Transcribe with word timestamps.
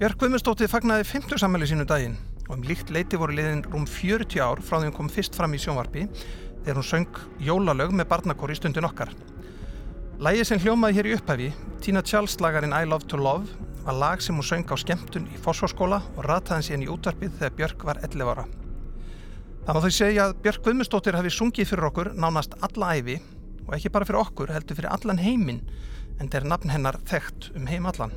Björk 0.00 0.16
Guðmundsdóttir 0.16 0.70
fagnaði 0.72 1.04
50 1.04 1.36
sammæli 1.42 1.66
sínu 1.68 1.84
daginn 1.84 2.14
og 2.46 2.54
um 2.54 2.62
líkt 2.64 2.88
leiti 2.88 3.18
voru 3.20 3.34
liðin 3.36 3.58
rúm 3.66 3.82
40 3.84 4.40
ár 4.40 4.62
frá 4.64 4.78
því 4.78 4.86
hún 4.86 4.94
kom 4.96 5.10
fyrst 5.12 5.34
fram 5.36 5.52
í 5.52 5.58
sjónvarpi 5.60 6.06
þegar 6.62 6.78
hún 6.78 6.86
söng 6.88 7.18
jólalög 7.44 7.92
með 7.92 8.08
barnakóri 8.08 8.56
í 8.56 8.60
stundin 8.62 8.88
okkar. 8.88 9.12
Lægið 10.24 10.48
sem 10.48 10.62
hljómaði 10.64 10.96
hér 10.96 11.08
í 11.10 11.12
upphæfi, 11.18 11.50
Tina 11.84 12.00
Charles 12.00 12.38
lagarinn 12.40 12.72
I 12.72 12.88
Love 12.88 13.10
to 13.12 13.20
Love, 13.20 13.52
var 13.84 13.98
lag 14.00 14.24
sem 14.24 14.40
hún 14.40 14.48
söng 14.48 14.72
á 14.72 14.76
skemmtun 14.80 15.28
í 15.28 15.42
fósforskóla 15.44 16.00
og 16.14 16.24
rataði 16.30 16.70
síðan 16.70 16.86
í 16.86 16.90
útvarpið 16.96 17.36
þegar 17.36 17.54
Björk 17.60 17.86
var 17.90 18.00
11 18.08 18.32
ára. 18.32 18.46
Það 19.66 19.76
má 19.76 19.82
þau 19.84 19.94
segja 19.98 20.30
að 20.30 20.34
Björk 20.46 20.64
Guðmundsdóttir 20.64 21.20
hafi 21.20 21.34
sungið 21.36 21.74
fyrir 21.74 21.90
okkur 21.90 22.14
nánast 22.16 22.56
alla 22.64 22.94
æfi 22.96 23.20
og 23.66 23.76
ekki 23.76 23.92
bara 23.92 24.08
fyrir 24.08 24.24
okkur 24.24 24.56
heldur 24.56 24.80
fyrir 24.80 24.96
allan 24.96 25.20
heiminn 25.20 25.60
en 26.16 26.32
þeir 26.32 26.48
nafn 26.48 26.72
hennar 26.72 27.02
þekkt 27.04 27.52
um 27.52 27.68
heim 27.68 27.92
allan. 27.92 28.16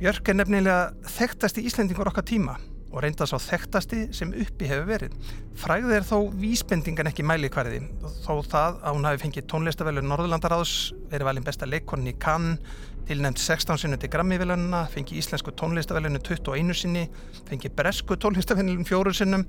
Björk 0.00 0.30
er 0.32 0.36
nefnilega 0.38 0.94
þekktasti 1.12 1.60
íslendingur 1.68 2.08
okkar 2.08 2.24
tíma 2.24 2.54
og 2.88 3.02
reynda 3.04 3.26
svo 3.28 3.36
þekktasti 3.36 4.06
sem 4.16 4.30
uppi 4.32 4.64
hefur 4.70 4.86
verið. 4.88 5.16
Fræðið 5.60 5.92
er 5.92 6.06
þó 6.08 6.14
vísbendingan 6.40 7.10
ekki 7.10 7.26
mæli 7.28 7.50
hverði 7.52 7.82
þó 8.24 8.40
það 8.48 8.78
að 8.80 8.96
hún 8.96 9.04
hafi 9.04 9.20
fengið 9.26 9.46
tónlistavelu 9.52 10.04
Norðurlandaráðs, 10.06 10.72
verið 11.12 11.28
valin 11.28 11.44
besta 11.44 11.68
leikonni 11.68 12.14
í 12.14 12.16
Cannes, 12.16 12.80
tilnæmt 13.10 13.42
16 13.44 13.82
sinni 13.82 13.98
til 14.00 14.08
Grammy-velununa, 14.14 14.86
fengið 14.94 15.20
íslensku 15.20 15.52
tónlistavelunum 15.60 16.24
21 16.24 16.80
sinni, 16.80 17.04
fengið 17.52 17.76
bresku 17.76 18.16
tónlistavelunum 18.24 18.88
fjóru 18.88 19.12
sinnum, 19.12 19.44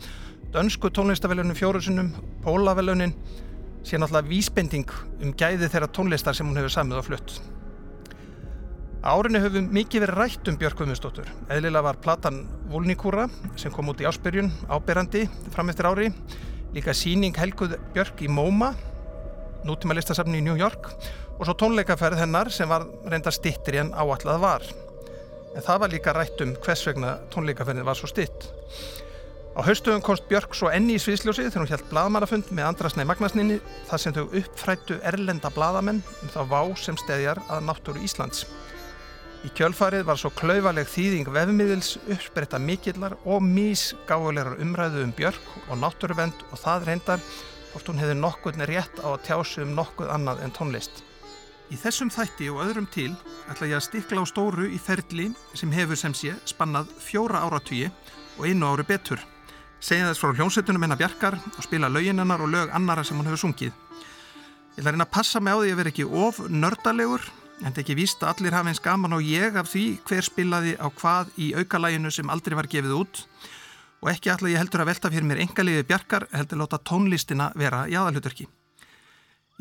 dönsku 0.51 0.91
tónlistavelunum 0.91 1.55
fjóru 1.55 1.79
sinnum, 1.87 2.11
pólavelunin, 2.43 3.15
síðan 3.87 4.09
alltaf 4.09 4.27
vísbending 4.27 4.91
um 5.21 5.31
gæði 5.31 5.71
þeirra 5.71 5.87
tónlistar 5.95 6.35
sem 6.35 6.51
hún 6.51 6.59
hefur 6.59 6.75
samið 6.75 6.99
og 6.99 7.07
flutt. 7.07 7.39
Árinu 9.01 9.39
höfum 9.41 9.65
mikið 9.73 10.03
verið 10.03 10.19
rætt 10.19 10.49
um 10.51 10.57
Björk 10.61 10.77
Guðmundsdóttur. 10.77 11.29
Eðlilega 11.49 11.87
var 11.87 11.97
platan 12.03 12.43
Vulnikúra 12.69 13.23
sem 13.57 13.73
kom 13.73 13.89
út 13.89 14.03
í 14.03 14.05
áspyrjun 14.05 14.51
ábyrrandi 14.69 15.23
fram 15.55 15.71
eftir 15.73 15.89
ári. 15.89 16.11
Líka 16.75 16.93
síning 16.93 17.33
Helguð 17.33 17.79
Björk 17.95 18.21
í 18.21 18.29
MoMA, 18.29 18.75
nútíma 19.65 19.97
listasafni 19.97 20.37
í 20.37 20.45
New 20.45 20.53
York 20.59 20.91
og 21.39 21.41
svo 21.47 21.57
tónleikaferð 21.57 22.21
hennar 22.21 22.53
sem 22.53 22.69
var 22.69 22.85
reynda 23.09 23.33
stittri 23.33 23.81
en 23.81 23.89
áallad 23.89 24.37
var. 24.43 24.69
En 25.57 25.65
það 25.65 25.81
var 25.81 25.95
líka 25.95 26.13
rætt 26.13 26.45
um 26.45 26.53
hvers 26.61 26.85
vegna 26.85 27.17
tónleikaferðin 27.33 27.89
var 27.89 27.97
svo 27.97 28.11
stitt. 28.11 28.51
Á 29.57 29.65
haustöfum 29.65 30.05
komst 30.05 30.29
Björk 30.29 30.53
svo 30.53 30.69
enni 30.69 30.99
í 30.99 31.01
sviðsljósið 31.01 31.49
þegar 31.49 31.65
hún 31.65 31.73
held 31.73 31.89
bladamannafund 31.89 32.53
með 32.53 32.69
Andrasnei 32.69 33.09
Magnasninni 33.09 33.57
þar 33.89 34.05
sem 34.05 34.13
þau 34.13 34.27
uppfrættu 34.29 35.01
erlenda 35.01 35.49
bladamenn 35.57 36.05
um 36.21 36.35
þá 36.37 36.43
vá 36.53 36.61
sem 36.77 37.01
stedjar 37.01 37.41
að 37.49 37.65
náttúru 37.65 38.05
Íslands. 38.05 38.45
Í 39.41 39.49
kjölfarið 39.57 40.03
var 40.05 40.19
svo 40.21 40.29
klauvaleg 40.37 40.85
þýðing 40.85 41.29
vefmiðils 41.33 41.95
uppspretta 42.03 42.59
mikillar 42.61 43.15
og 43.25 43.41
mísgáulegar 43.41 44.59
umræðu 44.61 45.01
um 45.07 45.13
björk 45.17 45.47
og 45.63 45.79
náttúruvend 45.81 46.43
og 46.51 46.61
það 46.61 46.85
reyndar 46.85 47.23
hvort 47.71 47.89
hún 47.89 48.01
hefði 48.03 48.19
nokkuðni 48.19 48.67
rétt 48.69 49.01
á 49.01 49.09
að 49.09 49.23
tjásu 49.25 49.63
um 49.65 49.73
nokkuð 49.79 50.13
annað 50.13 50.43
en 50.45 50.53
tónlist. 50.53 51.01
Í 51.73 51.79
þessum 51.79 52.13
þætti 52.13 52.51
og 52.53 52.61
öðrum 52.67 52.85
til 52.93 53.09
ætla 53.49 53.71
ég 53.71 53.79
að 53.79 53.87
stikla 53.87 54.21
á 54.21 54.25
stóru 54.29 54.69
í 54.69 54.77
ferli 54.77 55.31
sem 55.57 55.73
hefur 55.73 55.97
sem 55.97 56.13
sé 56.13 56.37
spannað 56.45 56.93
fjóra 57.01 57.41
áratvíi 57.47 57.89
og 58.37 58.45
einu 58.45 58.69
ári 58.69 58.85
betur. 58.85 59.25
Segja 59.81 60.11
þess 60.11 60.21
frá 60.21 60.35
hljómsveitunum 60.37 60.85
hennar 60.85 61.01
bjarkar 61.01 61.41
og 61.41 61.63
spila 61.65 61.89
lauginennar 61.89 62.45
og 62.45 62.53
lög 62.53 62.77
annara 62.77 63.01
sem 63.01 63.17
hún 63.17 63.25
hefur 63.25 63.47
sungið. 63.47 63.73
Ég 63.73 64.83
ætla 64.83 64.91
að 64.91 64.99
reyna 64.99 65.09
að 65.09 65.15
passa 65.17 65.41
mig 65.41 65.57
á 65.57 65.57
því 65.57 65.71
að 65.71 65.79
vera 65.81 65.95
ekki 65.95 66.11
of 66.27 66.43
nördalegur 66.45 67.31
en 67.61 67.75
ekki 67.77 67.95
víst 67.97 68.23
að 68.23 68.31
allir 68.33 68.55
hafa 68.57 68.71
eins 68.71 68.81
gaman 68.83 69.13
og 69.17 69.25
ég 69.25 69.57
af 69.59 69.69
því 69.69 69.85
hver 70.07 70.25
spilaði 70.25 70.73
á 70.81 70.87
hvað 70.89 71.33
í 71.37 71.51
aukalæginu 71.59 72.11
sem 72.13 72.31
aldrei 72.33 72.57
var 72.57 72.69
gefið 72.71 72.95
út 72.97 73.21
og 74.01 74.09
ekki 74.09 74.31
alltaf 74.33 74.49
ég 74.49 74.61
heldur 74.61 74.81
að 74.81 74.89
velta 74.89 75.11
fyrir 75.13 75.27
mér 75.29 75.43
engalífi 75.45 75.85
bjarkar 75.85 76.25
heldur 76.33 76.63
láta 76.63 76.81
tónlistina 76.81 77.51
vera 77.57 77.83
í 77.85 77.97
aðalhuturki. 77.99 78.47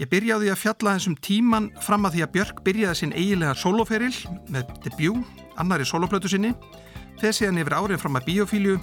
Ég 0.00 0.08
byrjaði 0.08 0.48
að 0.48 0.60
fjalla 0.62 0.94
þessum 0.96 1.16
tíman 1.20 1.66
fram 1.84 2.06
að 2.08 2.14
því 2.14 2.22
að 2.24 2.32
Björk 2.36 2.60
byrjaði 2.64 2.98
sinn 3.02 3.12
eigilega 3.12 3.56
soloferil 3.58 4.14
með 4.48 4.70
debut, 4.86 5.42
annari 5.60 5.84
soloplötu 5.84 6.30
sinni, 6.32 6.54
þegar 7.20 7.36
síðan 7.36 7.60
yfir 7.60 7.76
árið 7.76 8.00
fram 8.00 8.16
að 8.16 8.30
biofíliu 8.30 8.78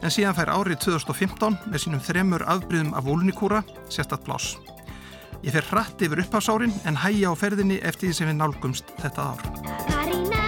en 0.00 0.14
síðan 0.14 0.38
fær 0.38 0.54
árið 0.54 0.80
2015 0.86 1.58
með 1.66 1.84
sínum 1.84 2.04
þremur 2.06 2.46
afbríðum 2.54 2.94
af 2.96 3.04
volnikúra, 3.04 3.60
sérstatt 3.92 4.24
plás. 4.24 4.54
Ég 5.42 5.50
fer 5.50 5.64
hratt 5.72 6.02
yfir 6.06 6.22
upphásárin 6.22 6.74
en 6.86 7.00
hægja 7.02 7.32
á 7.32 7.34
ferðinni 7.34 7.80
eftir 7.82 8.12
því 8.12 8.14
sem 8.20 8.30
við 8.30 8.38
nálgumst 8.38 8.94
þetta 9.02 9.32
ár. 9.32 10.41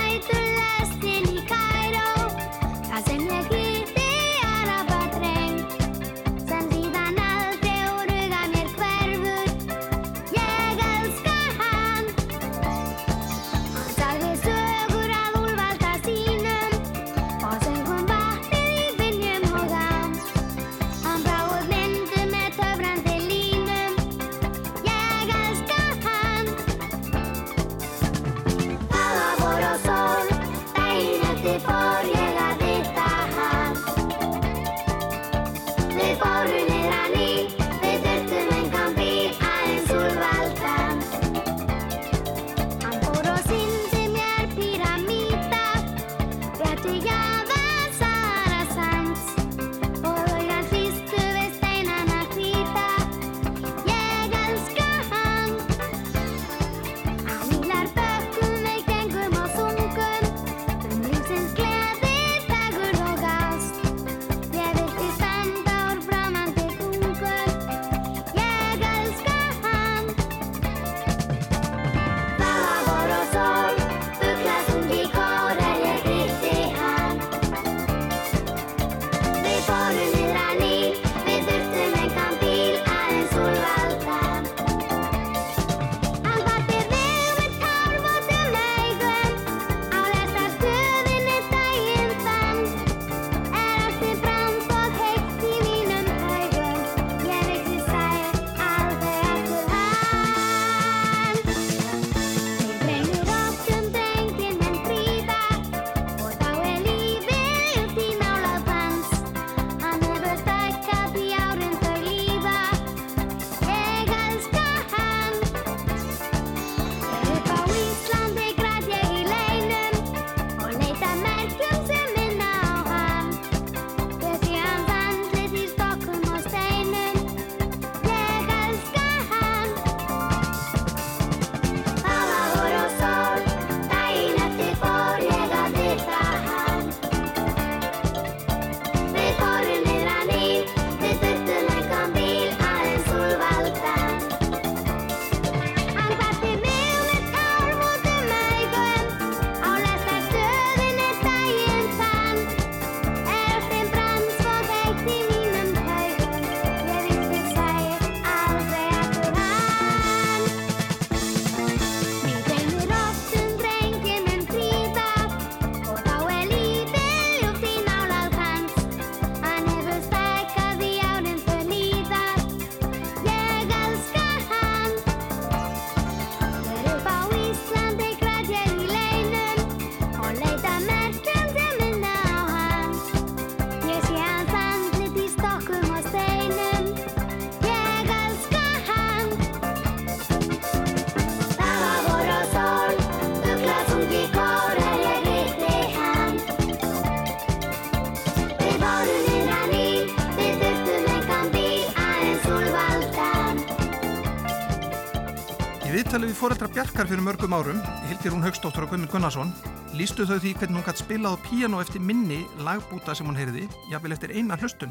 Bjarkar 206.74 207.06
fyrir 207.06 207.22
mörgum 207.22 207.52
árum, 207.54 207.76
Hildir 208.08 208.32
hún 208.34 208.42
Haugstóttur 208.42 208.82
og 208.82 208.90
Guðmund 208.90 209.12
Gunnarsson, 209.12 209.52
lístu 209.94 210.24
þau 210.26 210.40
því 210.42 210.50
hvernig 210.58 210.80
hún 210.80 210.86
gætt 210.88 211.04
spilað 211.04 211.36
á 211.38 211.44
píano 211.44 211.78
eftir 211.78 212.02
minni 212.02 212.40
lagbúta 212.66 213.14
sem 213.14 213.28
hún 213.30 213.38
heyriði, 213.38 213.68
jafnvel 213.92 214.16
eftir 214.16 214.32
eina 214.34 214.58
hlustun, 214.58 214.90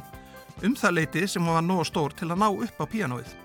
um 0.64 0.78
það 0.80 0.96
leiti 0.96 1.26
sem 1.28 1.44
hún 1.44 1.58
var 1.58 1.68
nógu 1.68 1.84
stór 1.92 2.16
til 2.16 2.30
að 2.32 2.40
ná 2.40 2.48
upp 2.48 2.80
á 2.80 2.86
píanoið. 2.88 3.36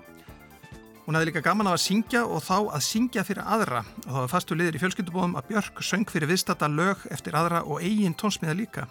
Hún 1.03 1.19
hefði 1.19 1.31
líka 1.33 1.43
gaman 1.49 1.67
af 1.67 1.75
að 1.81 1.83
syngja 1.89 2.23
og 2.31 2.39
þá 2.47 2.55
að 2.79 2.87
syngja 2.87 3.27
fyrir 3.27 3.43
aðra 3.43 3.83
og 3.83 4.07
þá 4.07 4.19
var 4.21 4.33
fastu 4.37 4.55
liður 4.55 4.79
í 4.79 4.83
fjölskyldubóðum 4.85 5.35
að 5.35 5.51
Björk 5.51 5.83
söng 5.91 6.07
fyrir 6.07 6.31
viðstata 6.31 6.71
lög 6.71 7.07
eftir 7.11 7.35
aðra 7.35 7.65
og 7.67 7.83
eigin 7.83 8.15
tónsmiða 8.15 8.55
líka. 8.55 8.87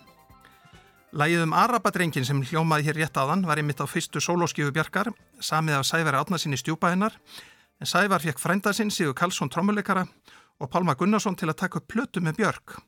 Lægið 1.17 1.49
um 1.49 1.57
Arabadrengin 1.57 2.29
sem 2.29 2.45
hljómaði 2.45 2.91
hér 2.91 3.01
rétt 3.01 3.17
aðan 3.17 3.49
var 3.49 3.57
einmitt 3.57 3.81
á 3.81 3.89
fyrstu 3.89 4.21
sólóskifu 4.21 4.77
Bjarkar, 4.77 5.09
samið 5.41 5.81
af 5.81 5.89
Sæveri 5.89 6.21
Átnarsinni 6.21 6.61
stjúpaðinnar 6.61 7.17
en 7.79 7.87
Sævar 7.87 8.23
fekk 8.23 8.41
frænda 8.43 8.73
sinn 8.75 8.91
Sigur 8.91 9.15
Karlsson 9.15 9.51
trommuleikara 9.51 10.05
og 10.59 10.71
Pálma 10.73 10.97
Gunnarsson 10.99 11.37
til 11.39 11.51
að 11.51 11.61
taka 11.63 11.79
upp 11.79 11.89
plötu 11.93 12.23
með 12.23 12.41
Björk. 12.41 12.79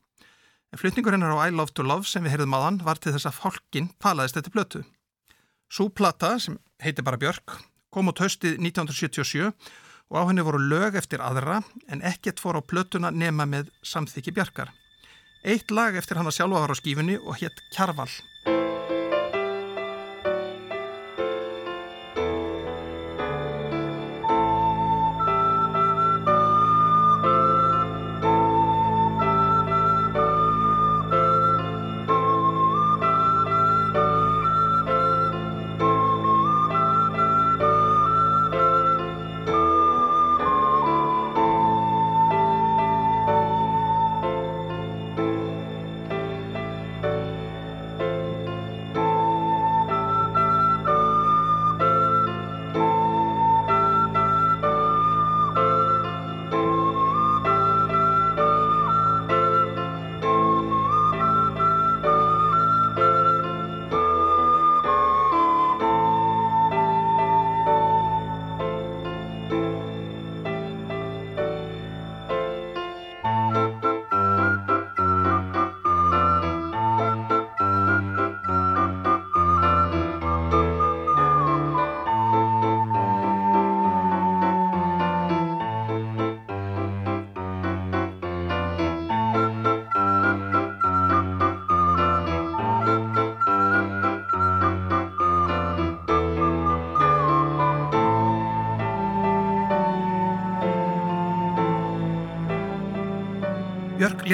En 0.71 0.79
flutningur 0.79 1.15
hennar 1.15 1.35
á 1.35 1.47
I 1.47 1.55
Love 1.55 1.75
to 1.75 1.87
Love 1.87 2.07
sem 2.07 2.25
við 2.25 2.35
heyrðum 2.35 2.57
aðan 2.59 2.81
var 2.87 2.99
til 2.99 3.15
þess 3.15 3.29
að 3.31 3.39
fólkin 3.39 3.91
palaðist 4.03 4.39
þetta 4.39 4.55
plötu. 4.55 4.83
Sú 5.71 5.89
plata, 5.95 6.37
sem 6.39 6.59
heiti 6.83 7.03
bara 7.07 7.19
Björk, 7.19 7.59
kom 7.95 8.11
út 8.11 8.23
haustið 8.23 8.59
1977 8.59 9.51
og 10.11 10.19
á 10.19 10.27
henni 10.27 10.43
voru 10.47 10.59
lög 10.59 10.99
eftir 10.99 11.23
aðra 11.23 11.61
en 11.87 12.03
ekkert 12.03 12.43
fór 12.43 12.59
á 12.59 12.63
plötuna 12.63 13.11
nema 13.15 13.47
með 13.47 13.71
samþykki 13.87 14.35
Björkar. 14.35 14.75
Eitt 15.47 15.71
lag 15.71 15.95
eftir 15.97 16.19
hann 16.19 16.29
að 16.29 16.37
sjálfa 16.41 16.67
var 16.67 16.75
á 16.75 16.77
skífunni 16.79 17.17
og 17.23 17.39
hétt 17.39 17.63
Kjarval. 17.75 18.11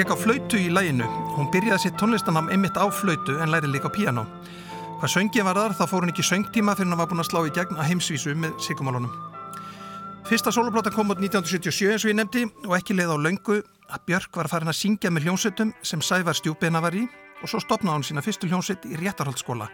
Leik 0.07 0.15
á 0.15 0.23
flautu 0.23 0.55
í 0.55 0.69
læginu. 0.71 1.03
Hún 1.35 1.49
byrjaði 1.51 1.83
sitt 1.83 1.97
tónlistanam 1.99 2.47
einmitt 2.47 2.77
á 2.79 2.87
flautu 2.87 3.33
en 3.43 3.51
læri 3.51 3.67
líka 3.67 3.91
á 3.91 3.91
piano. 3.91 4.23
Hvað 5.01 5.11
söngi 5.11 5.43
var 5.43 5.57
þar 5.59 5.73
þá 5.75 5.83
fór 5.83 6.05
hún 6.05 6.11
ekki 6.13 6.23
söngtíma 6.23 6.75
fyrir 6.77 6.87
hann 6.87 6.99
var 7.01 7.09
búin 7.11 7.19
að 7.19 7.27
slá 7.27 7.41
í 7.43 7.51
gegn 7.51 7.75
að 7.75 7.89
heimsvísu 7.89 8.35
með 8.39 8.55
sigumálunum. 8.63 9.11
Fyrsta 10.23 10.51
soloplata 10.51 10.93
kom 10.95 11.11
út 11.11 11.19
1977 11.19 11.91
eins 11.91 12.05
og 12.05 12.11
ég 12.11 12.15
nefndi 12.15 12.45
og 12.63 12.75
ekki 12.77 12.95
leið 12.95 13.11
á 13.11 13.17
löngu 13.19 13.59
að 13.91 14.05
Björk 14.07 14.39
var 14.39 14.47
farin 14.47 14.71
að 14.71 14.79
syngja 14.79 15.11
með 15.11 15.27
hljónsettum 15.27 15.73
sem 15.83 15.99
Sævar 15.99 16.39
Stjúbeina 16.39 16.79
var 16.79 16.95
í 16.95 17.03
og 17.41 17.51
svo 17.51 17.59
stopnaði 17.59 17.97
hún 17.97 18.07
sína 18.07 18.23
fyrstu 18.23 18.47
hljónsett 18.47 18.87
í 18.87 18.95
réttarhaldsskóla 19.01 19.67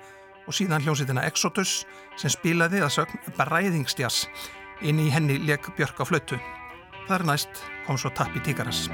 og 0.47 0.57
síðan 0.57 0.81
hljónsettina 0.81 1.27
Exodus 1.29 1.83
sem 2.17 2.33
spilaði 2.33 2.81
að 2.81 2.95
sögn 2.97 3.37
Bræðingstjas 3.37 4.25
inn 4.81 4.97
í 4.97 5.11
henni 5.13 5.37
leik 5.45 5.69
Björk 5.77 6.01
á 6.01 6.05
flautu. 6.09 6.41
Þar 7.05 7.29
næst 7.29 7.61
kom 7.85 8.01
svo 8.01 8.09
Tappi 8.17 8.41
Tíkaras. 8.41 8.87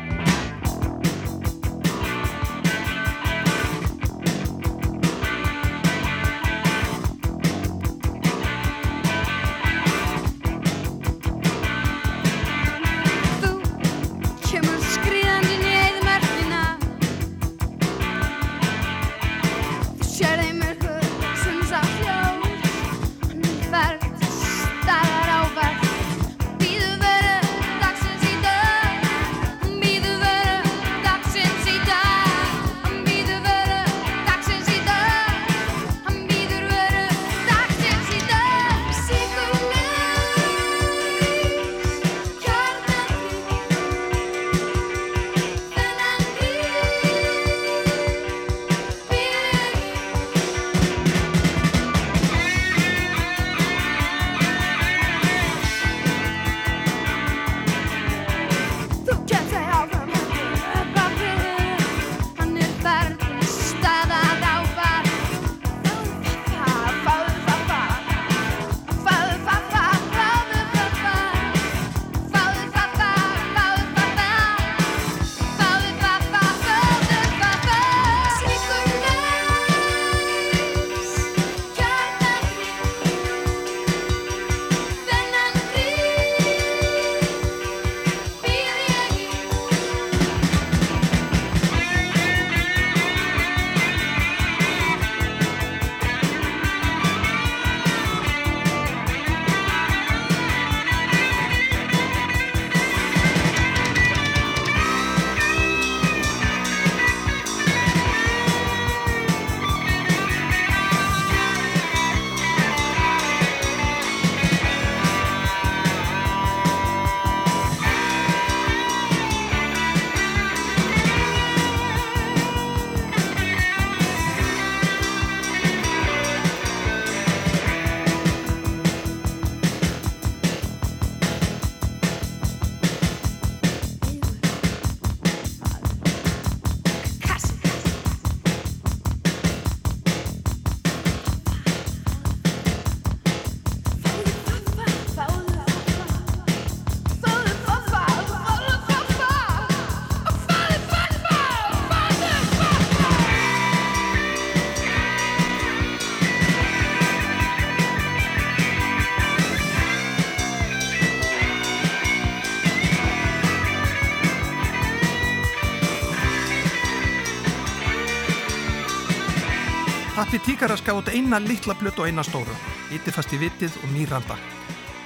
Íkaras 170.59 170.81
gaf 170.83 170.97
út 170.99 171.07
eina 171.15 171.37
litla 171.39 171.71
blutt 171.79 172.01
og 172.03 172.09
eina 172.09 172.19
stóru, 172.19 172.51
Ítifast 172.91 173.31
í 173.31 173.37
vitið 173.39 173.77
og 173.79 173.93
Mýranda. 173.93 174.35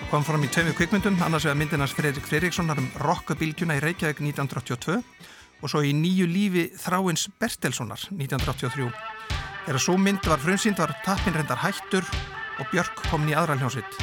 Kom 0.09 0.25
fram 0.25 0.41
í 0.41 0.49
tveimu 0.49 0.73
kvikmyndum, 0.73 1.19
annars 1.21 1.45
vegar 1.45 1.59
myndinans 1.59 1.93
Fredrik 1.93 2.25
Fredrikssonar 2.25 2.81
um 2.81 2.87
Rokkabilgjuna 2.97 3.77
í 3.77 3.83
Reykjavík 3.85 4.23
1982 4.31 4.97
og 4.97 5.69
svo 5.69 5.83
í 5.85 5.93
nýju 5.93 6.25
lífi 6.25 6.65
Þráins 6.81 7.27
Bertelssonar 7.37 8.01
1983. 8.09 8.89
Þegar 9.67 9.81
svo 9.85 10.01
mynd 10.01 10.25
var 10.25 10.41
frumsýnd 10.41 10.81
var 10.81 10.97
tappin 11.05 11.37
reyndar 11.37 11.61
hættur 11.61 12.09
og 12.57 12.73
Björk 12.73 13.05
kom 13.11 13.29
í 13.29 13.37
aðra 13.37 13.61
hljónsitt, 13.61 14.01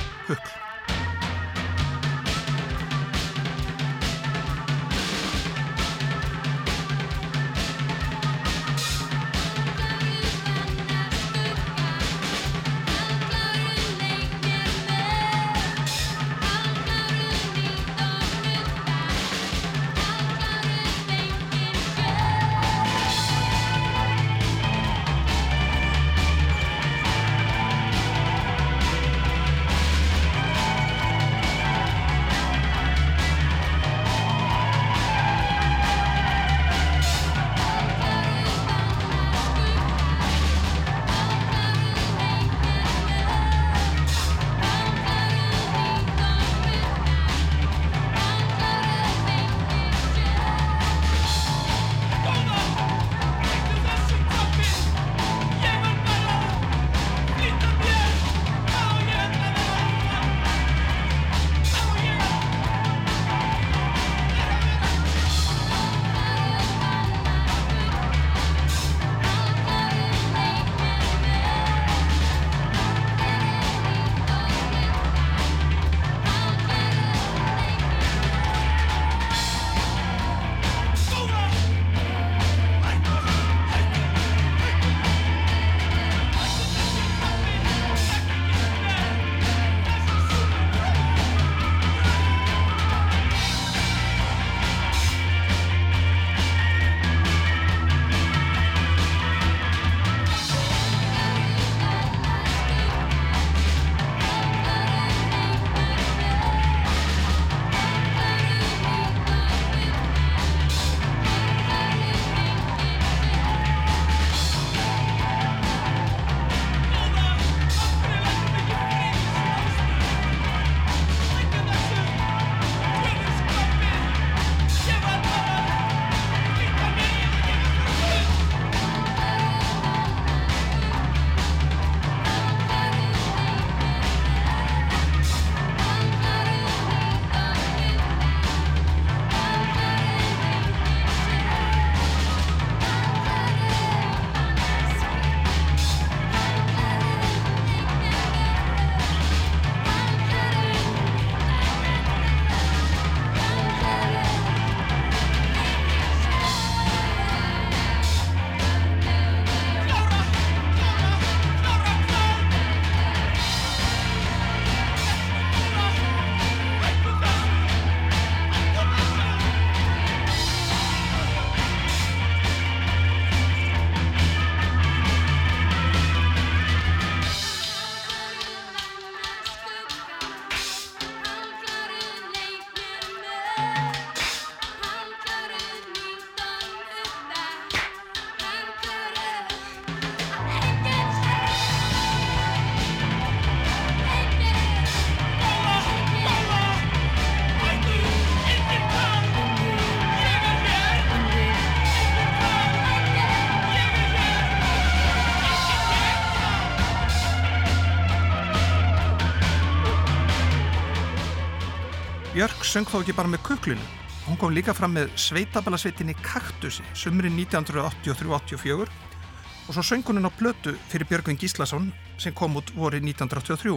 söng 212.71 212.87
þó 212.87 213.01
ekki 213.01 213.15
bara 213.19 213.31
með 213.31 213.43
kuklinu. 213.49 213.87
Hún 214.29 214.39
kom 214.39 214.53
líka 214.55 214.71
fram 214.77 214.93
með 214.95 215.11
sveitabalasveitinni 215.19 216.15
Kaktusi 216.23 216.85
sumrin 216.95 217.35
1983-84 217.35 218.87
og 218.87 219.75
svo 219.75 219.83
söng 219.83 220.07
hún 220.07 220.21
henn 220.21 220.31
á 220.31 220.39
blötu 220.39 220.77
fyrir 220.93 221.09
Björgvin 221.11 221.41
Gíslason 221.41 221.91
sem 222.21 222.35
kom 222.35 222.55
út 222.61 222.71
voru 222.77 223.03
1983. 223.03 223.75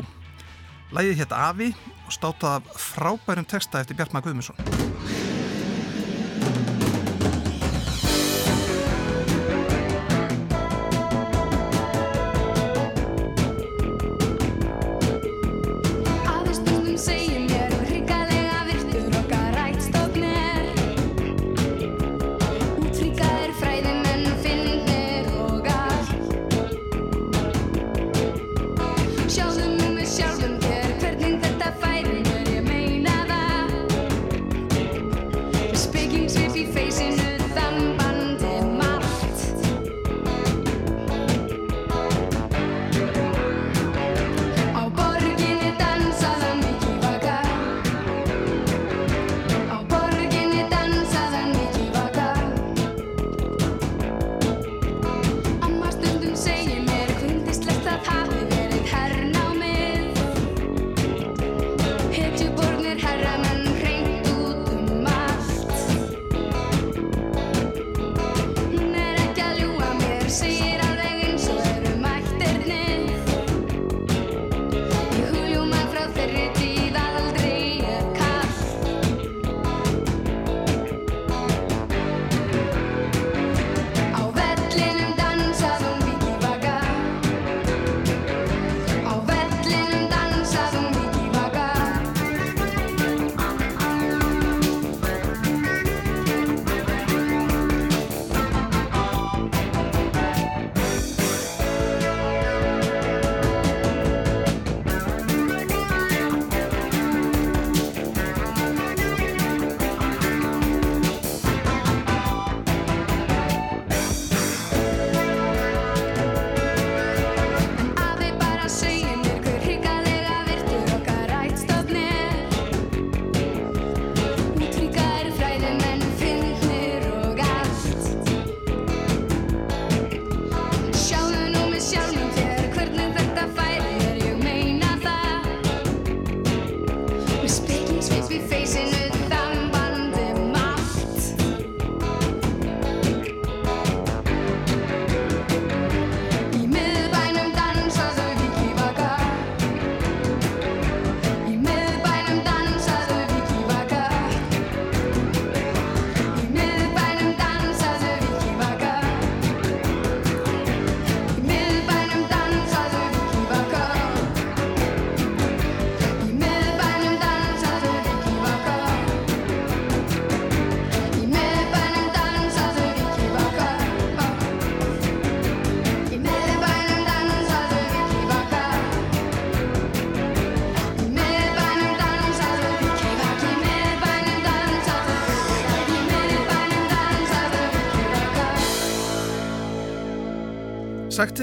Læðið 0.93 1.23
hétt 1.23 1.34
Avi 1.34 1.71
og 2.06 2.13
státaði 2.13 2.62
af 2.62 2.86
frábærum 2.93 3.49
texta 3.49 3.82
eftir 3.82 3.97
Bjartmar 3.97 4.21
Guðmundsson. 4.21 4.92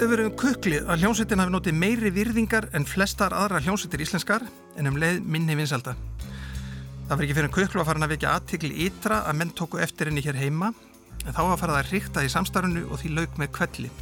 Hefur 0.00 0.14
verið 0.14 0.28
um 0.30 0.36
kuklið 0.40 0.86
að 0.88 1.02
hljómsveitin 1.02 1.40
hafi 1.42 1.52
notið 1.52 1.74
meiri 1.76 2.10
virðingar 2.16 2.66
en 2.76 2.86
flestar 2.88 3.34
aðra 3.36 3.58
hljómsveitir 3.60 4.00
íslenskar 4.00 4.46
en 4.80 4.88
um 4.88 4.96
leið 4.96 5.18
minni 5.28 5.56
vinsalda. 5.58 5.92
Það 7.04 7.12
var 7.12 7.26
ekki 7.26 7.36
fyrir 7.36 7.48
en 7.50 7.54
kuklu 7.56 7.82
að 7.82 7.88
fara 7.90 8.02
að 8.06 8.14
vekja 8.14 8.32
aðtikli 8.38 8.72
ytra 8.86 9.20
að 9.28 9.38
menn 9.42 9.52
tóku 9.52 9.82
eftir 9.84 10.08
henni 10.08 10.24
hér 10.24 10.40
heima 10.40 10.72
en 11.26 11.36
þá 11.36 11.42
var 11.42 11.60
farað 11.60 11.82
að 11.82 11.92
ríkta 11.92 12.24
í 12.24 12.32
samstarfunu 12.32 12.86
og 12.88 13.02
því 13.02 13.12
lauk 13.18 13.38
með 13.42 13.52
kvelli. 13.58 13.92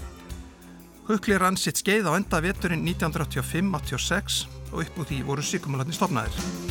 Kukli 1.09 1.43
rann 1.43 1.59
sitt 1.59 1.83
skeið 1.83 2.13
á 2.15 2.15
enda 2.15 2.45
veturinn 2.47 2.87
1985-86 2.87 4.43
og 4.71 4.83
upp 4.85 5.03
úr 5.03 5.11
því 5.11 5.23
voru 5.27 5.51
sykumalarni 5.51 5.99
stopnaðir. 5.99 6.68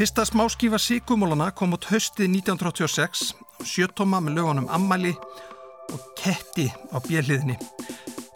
Fyrsta 0.00 0.24
smáskífa 0.24 0.78
Sigumólana 0.80 1.50
kom 1.52 1.74
út 1.76 1.84
höstið 1.90 2.30
1986 2.32 3.34
sjöttóma 3.68 4.16
með 4.24 4.38
lögunum 4.38 4.68
Ammali 4.72 5.10
og 5.92 6.06
Ketti 6.16 6.70
á 6.88 6.96
bjelliðinni. 7.04 7.58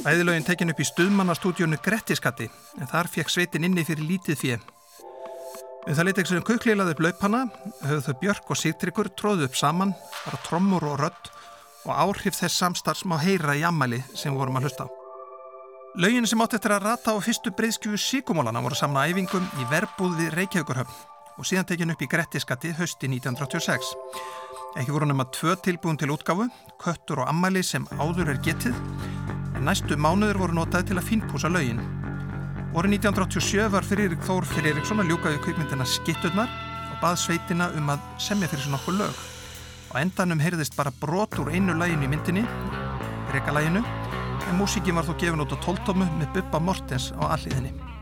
Æðilögin 0.04 0.44
tekin 0.44 0.74
upp 0.74 0.82
í 0.84 0.86
stuðmannastúdjónu 0.90 1.78
Grettiskatti 1.80 2.50
en 2.76 2.90
þar 2.90 3.08
fekk 3.14 3.32
sveitin 3.32 3.64
inni 3.64 3.86
fyrir 3.88 4.04
lítið 4.04 4.36
fjö. 4.42 4.58
Um 5.86 5.96
það 5.96 6.10
leiti 6.10 6.22
ekki 6.26 6.34
sem 6.34 6.44
kuklilaði 6.50 6.98
upp 6.98 7.00
laupana, 7.06 7.40
höfðu 7.80 8.04
þau 8.10 8.20
Björk 8.26 8.52
og 8.52 8.60
Sigtryggur 8.60 9.10
tróðu 9.16 9.48
upp 9.48 9.56
saman, 9.56 9.96
bara 10.26 10.42
trommur 10.44 10.84
og 10.90 11.00
rött 11.00 11.32
og 11.86 11.96
áhrif 11.96 12.36
þess 12.42 12.60
samstarfs 12.60 13.06
má 13.08 13.16
heyra 13.24 13.56
í 13.56 13.64
ammali 13.64 14.02
sem 14.12 14.36
vorum 14.36 14.60
að 14.60 14.68
hlusta 14.68 14.84
á. 14.84 14.92
Laugin 15.96 16.28
sem 16.28 16.44
átt 16.44 16.60
eftir 16.60 16.76
að 16.76 16.90
rata 16.90 17.16
á 17.16 17.24
fyrstu 17.24 17.56
breyðskjöfu 17.56 18.04
Sigumólana 18.04 18.60
voru 18.60 18.76
samna 18.76 19.08
æfingum 19.08 19.48
í 19.64 19.72
verbúð 19.72 20.20
við 20.20 20.32
Reykjavíkurhöfn 20.42 21.13
og 21.38 21.46
síðan 21.48 21.66
tekin 21.68 21.90
upp 21.94 22.02
í 22.02 22.08
Grettiskatti 22.10 22.72
hösti 22.78 23.08
1986. 23.10 23.94
Ekki 24.78 24.94
voru 24.94 25.06
nema 25.06 25.26
tvö 25.30 25.54
tilbúin 25.62 25.98
til 25.98 26.10
útgáfu, 26.14 26.48
köttur 26.82 27.22
og 27.22 27.28
ammali 27.30 27.62
sem 27.62 27.86
áður 27.98 28.32
er 28.34 28.40
getið, 28.42 28.74
en 29.54 29.68
næstu 29.68 29.98
mánuður 29.98 30.40
voru 30.42 30.58
notaði 30.58 30.90
til 30.90 30.98
að 30.98 31.08
fínpúsa 31.10 31.50
laugin. 31.52 31.82
Vorið 32.74 32.96
1987 32.98 33.68
var 33.70 33.86
Friðrik 33.86 34.26
Þór 34.26 34.48
Friðriksson 34.50 35.02
að 35.04 35.12
ljúkaði 35.12 35.38
kvikmyndina 35.44 35.86
Skitturnar 35.86 36.50
og 36.90 36.98
bað 37.02 37.20
sveitina 37.22 37.70
um 37.78 37.94
að 37.94 38.02
semja 38.18 38.50
fyrir 38.50 38.66
svona 38.66 38.82
okkur 38.82 38.98
lög. 38.98 39.24
Á 39.94 40.02
endanum 40.02 40.42
heyrðist 40.42 40.74
bara 40.74 40.90
brot 40.90 41.38
úr 41.38 41.54
einu 41.54 41.78
lægin 41.78 42.02
í 42.02 42.10
myndinni, 42.10 42.42
Rekalæginu, 43.30 43.86
en 44.50 44.58
músíkin 44.58 44.98
var 44.98 45.06
þó 45.06 45.14
gefin 45.22 45.46
út 45.46 45.54
á 45.54 45.58
tóltómu 45.62 46.10
með 46.18 46.34
Bubba 46.34 46.62
Mortens 46.62 47.12
á 47.14 47.30
alliðinni. 47.30 47.93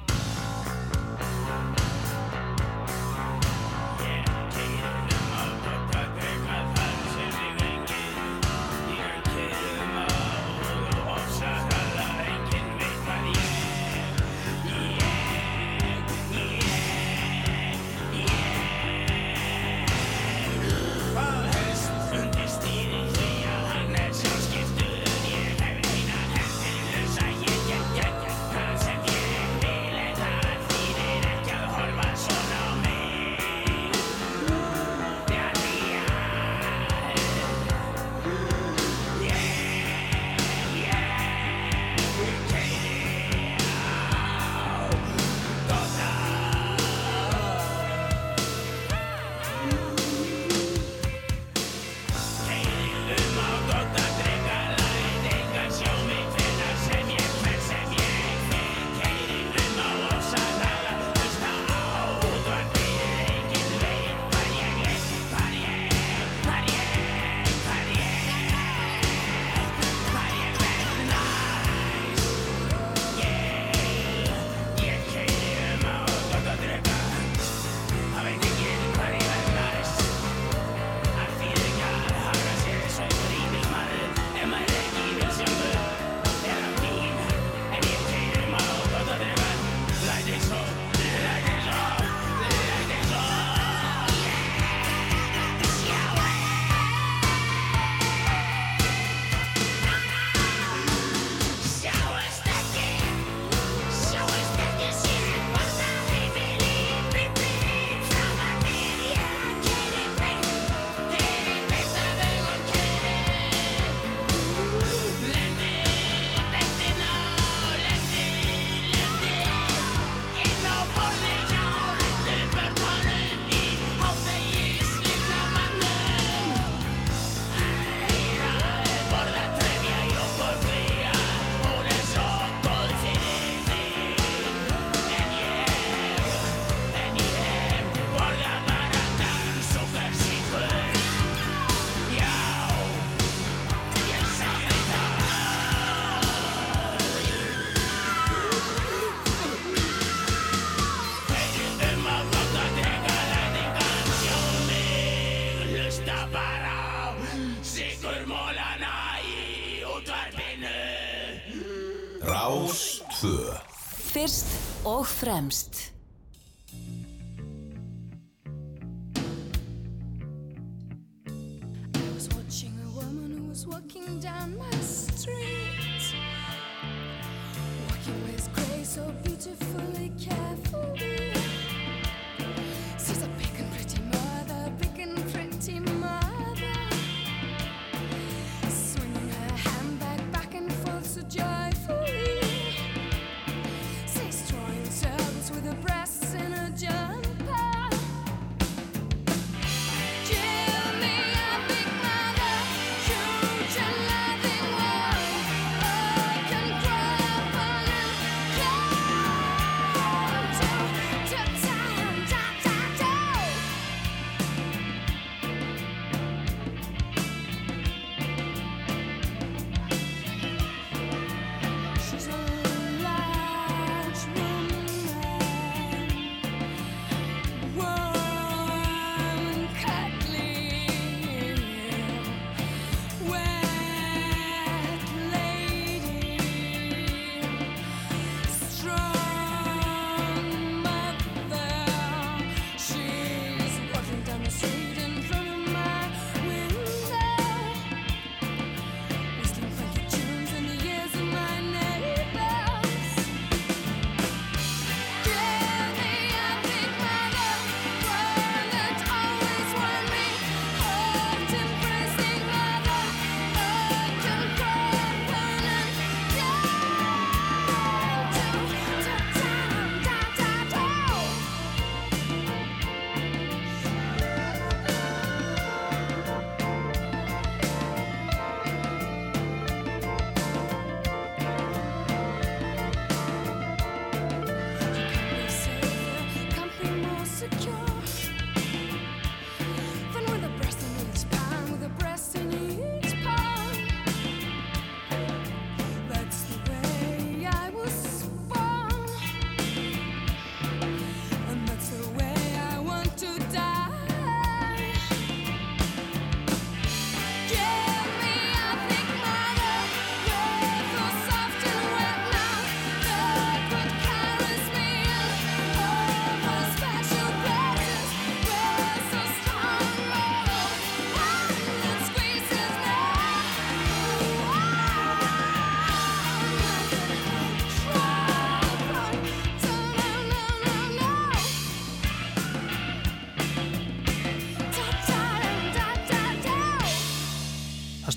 Og 165.23 165.92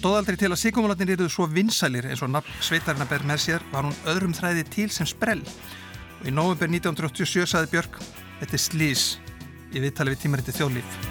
fremst. 0.05 0.15
stóðaldri 0.25 0.37
til 0.37 0.51
að 0.53 0.59
síkumulatin 0.61 1.09
eruðu 1.15 1.31
svo 1.33 1.47
vinsælir 1.49 2.05
eins 2.05 2.21
og 2.21 2.29
nafn 2.29 2.61
sveitarina 2.61 3.07
ber 3.09 3.25
með 3.25 3.41
sér 3.41 3.65
var 3.71 3.87
hún 3.87 3.97
öðrum 4.05 4.35
þræði 4.37 4.67
til 4.69 4.89
sem 4.93 5.05
sprell. 5.05 5.41
Og 6.21 6.29
í 6.29 6.33
november 6.33 6.69
1987 6.69 7.49
saði 7.49 7.71
Björk, 7.73 7.99
þetta 8.39 8.53
er 8.53 8.61
slís 8.61 9.17
í 9.73 9.81
viðtali 9.81 10.13
við 10.13 10.21
tímariti 10.21 10.53
þjóðlíf. 10.59 11.04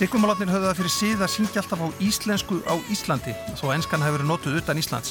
Siggumálarnir 0.00 0.48
höfðu 0.48 0.64
það 0.64 0.78
fyrir 0.78 0.92
síð 0.94 1.22
að 1.26 1.28
syngja 1.28 1.60
alltaf 1.60 1.80
á 1.84 1.88
íslensku 2.00 2.56
á 2.64 2.74
Íslandi 2.88 3.34
þó 3.60 3.66
enskan 3.74 4.00
hefur 4.00 4.14
verið 4.16 4.30
notuð 4.30 4.56
utan 4.56 4.80
Íslands. 4.80 5.10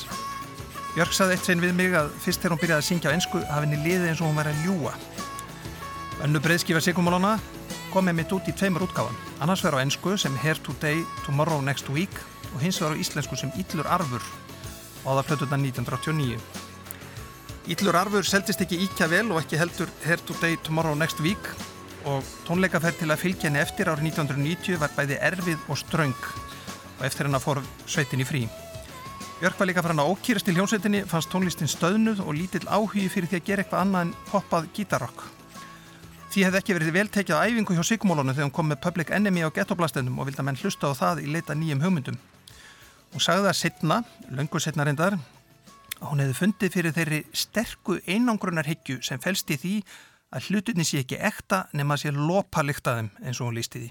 Björk 0.96 1.14
saði 1.14 1.36
eitt 1.36 1.46
sein 1.46 1.62
við 1.62 1.76
mig 1.78 1.94
að 1.94 2.10
fyrst 2.24 2.42
þegar 2.42 2.56
hún 2.56 2.62
byrjaði 2.64 2.82
að 2.82 2.88
syngja 2.88 3.14
á 3.14 3.16
ensku 3.20 3.44
hafi 3.52 3.68
henni 3.68 3.84
liðið 3.84 4.08
eins 4.10 4.24
og 4.24 4.32
hún 4.32 4.42
væri 4.42 4.56
að 4.56 4.66
ljúa. 4.66 4.96
Önnu 6.26 6.42
breyðskifa 6.42 6.82
Siggumálarna 6.82 7.36
kom 7.94 8.10
með 8.10 8.18
mitt 8.24 8.34
út 8.34 8.50
í 8.50 8.58
tveimur 8.58 8.88
útgáfan. 8.88 9.22
Annars 9.46 9.62
verður 9.62 9.78
á 9.78 9.86
ensku 9.86 10.18
sem 10.18 10.42
Here 10.42 10.58
Today, 10.66 11.06
Tomorrow 11.22 11.62
Next 11.62 11.94
Week 11.94 12.18
og 12.56 12.58
hins 12.66 12.82
verður 12.82 12.98
á 12.98 13.02
íslensku 13.06 13.38
sem 13.38 13.54
Íllur 13.62 13.94
Arfur 13.94 14.26
og 15.06 15.20
það 15.20 15.26
plötuðna 15.30 15.66
1989. 15.70 16.42
Íllur 17.78 18.02
Arfur 18.02 18.26
seldist 18.26 18.66
ekki 18.66 18.82
íkja 18.90 19.14
vel 19.14 19.28
og 19.30 19.44
ekki 19.44 19.62
heldur 19.62 19.94
Here 20.02 20.18
Today, 20.26 20.58
Tomorrow 20.66 20.98
Next 20.98 21.22
Week 21.22 21.54
og 22.08 22.24
tónleikaferð 22.48 23.02
til 23.02 23.10
að 23.12 23.22
fylgja 23.24 23.50
henni 23.50 23.62
eftir 23.64 23.90
árið 23.92 24.12
1990 24.14 24.80
var 24.80 24.94
bæði 24.96 25.18
erfið 25.30 25.66
og 25.68 25.80
ströng 25.82 26.16
og 27.00 27.06
eftir 27.08 27.28
hennar 27.28 27.44
fór 27.44 27.62
sveitin 27.88 28.24
í 28.24 28.28
frí. 28.28 28.46
Björk 29.40 29.60
var 29.60 29.70
líka 29.70 29.84
hann 29.84 30.02
að 30.04 30.12
ókýrast 30.12 30.48
til 30.48 30.56
hljómsveitinni, 30.58 31.06
fannst 31.08 31.32
tónlistin 31.32 31.72
stöðnuð 31.72 32.26
og 32.26 32.36
lítill 32.36 32.68
áhugi 32.68 33.08
fyrir 33.08 33.30
því 33.32 33.40
að 33.40 33.46
gera 33.48 33.64
eitthvað 33.64 33.84
annað 33.86 34.02
en 34.06 34.16
poppað 34.28 34.68
gítarrock. 34.76 35.24
Því 36.30 36.44
hefði 36.46 36.60
ekki 36.60 36.76
verið 36.76 36.92
veltekið 36.98 37.40
á 37.40 37.46
æfingu 37.48 37.78
hjá 37.78 37.86
Sigmólónu 37.88 38.36
þegar 38.36 38.50
hún 38.50 38.56
kom 38.58 38.68
með 38.70 38.82
Public 38.84 39.14
Enemy 39.16 39.46
á 39.48 39.56
gettoblastinum 39.56 40.20
og 40.20 40.28
vildi 40.28 40.44
að 40.44 40.50
menn 40.50 40.60
hlusta 40.60 40.92
á 40.92 41.00
það 41.00 41.24
í 41.24 41.32
leita 41.32 41.56
nýjum 41.56 41.82
hugmyndum. 41.86 42.20
Hún 43.14 43.24
sagði 43.24 43.48
það 43.48 43.58
setna, 43.62 44.02
löngu 44.28 44.62
setna 44.62 44.86
reyndar, 44.86 45.16
að 45.98 46.06
hún 46.12 46.22
hefði 46.22 46.38
fundið 46.38 46.76
fyrir 46.76 46.96
þeirri 47.00 47.22
sterku 47.32 47.98
einangrunarhyggju 48.06 49.00
sem 49.08 49.24
felst 49.24 49.50
í 49.56 49.58
því 49.58 49.74
að 50.36 50.50
hlutinni 50.50 50.86
sé 50.86 51.04
ekki 51.04 51.18
ekta 51.30 51.64
nema 51.74 51.96
að 51.96 52.04
sé 52.04 52.14
lopa 52.16 52.64
lyktaðum 52.66 53.10
eins 53.24 53.40
og 53.40 53.50
hún 53.50 53.58
lísti 53.58 53.82
því. 53.84 53.90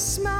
smile. 0.00 0.39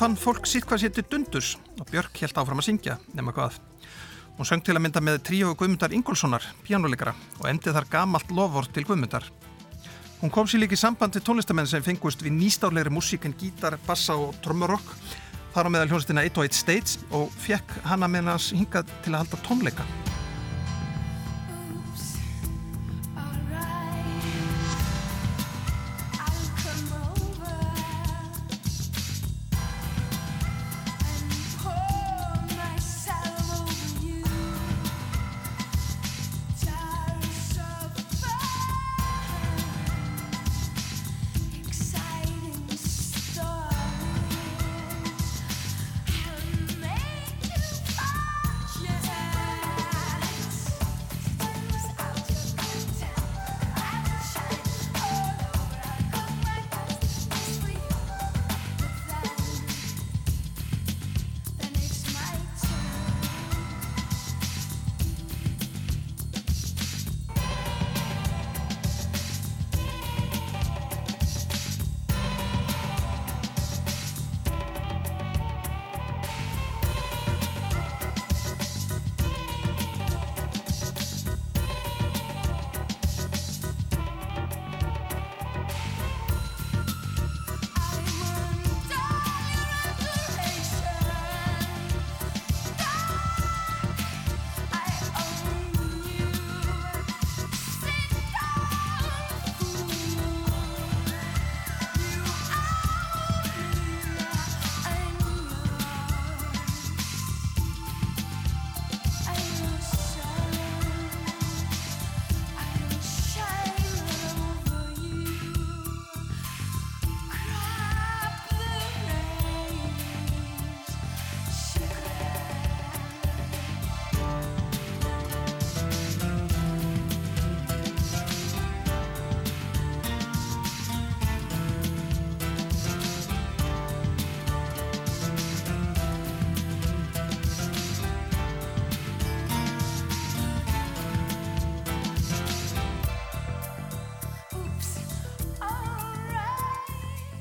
Fann 0.00 0.16
fólk 0.16 0.46
sitt 0.48 0.64
hvað 0.64 0.80
sétti 0.80 1.02
dundus 1.04 1.58
og 1.76 1.88
Björk 1.90 2.22
helt 2.22 2.38
áfram 2.40 2.62
að 2.62 2.70
syngja, 2.70 2.94
nema 3.12 3.34
hvað. 3.36 3.58
Hún 4.38 4.48
söng 4.48 4.62
til 4.64 4.72
að 4.72 4.80
mynda 4.86 5.02
með 5.04 5.18
tríu 5.28 5.50
Guðmundar 5.52 5.92
Ingólfssonar, 5.92 6.46
pjánuleikara, 6.64 7.12
og 7.36 7.48
endið 7.50 7.76
þar 7.76 7.88
gamalt 7.92 8.32
lofvort 8.32 8.72
til 8.72 8.86
Guðmundar. 8.88 9.26
Hún 10.22 10.32
kom 10.32 10.48
sér 10.48 10.62
líka 10.62 10.78
í 10.78 10.80
samband 10.80 11.12
til 11.12 11.24
tónlistamenn 11.26 11.68
sem 11.68 11.84
fengust 11.84 12.24
við 12.24 12.32
nýstárleiri 12.38 12.92
músík 12.96 13.28
en 13.28 13.36
gítar, 13.36 13.76
bassa 13.84 14.16
og 14.16 14.38
trömmurokk, 14.40 14.88
þar 15.52 15.68
á 15.68 15.72
meðal 15.74 15.92
hljónstina 15.92 16.24
1 16.24 16.48
States 16.56 16.96
og 17.10 17.28
fekk 17.44 17.82
hana 17.90 18.08
með 18.08 18.32
hans 18.32 18.54
hingað 18.56 18.88
til 19.04 19.12
að 19.12 19.26
halda 19.26 19.42
tónleika. 19.44 20.09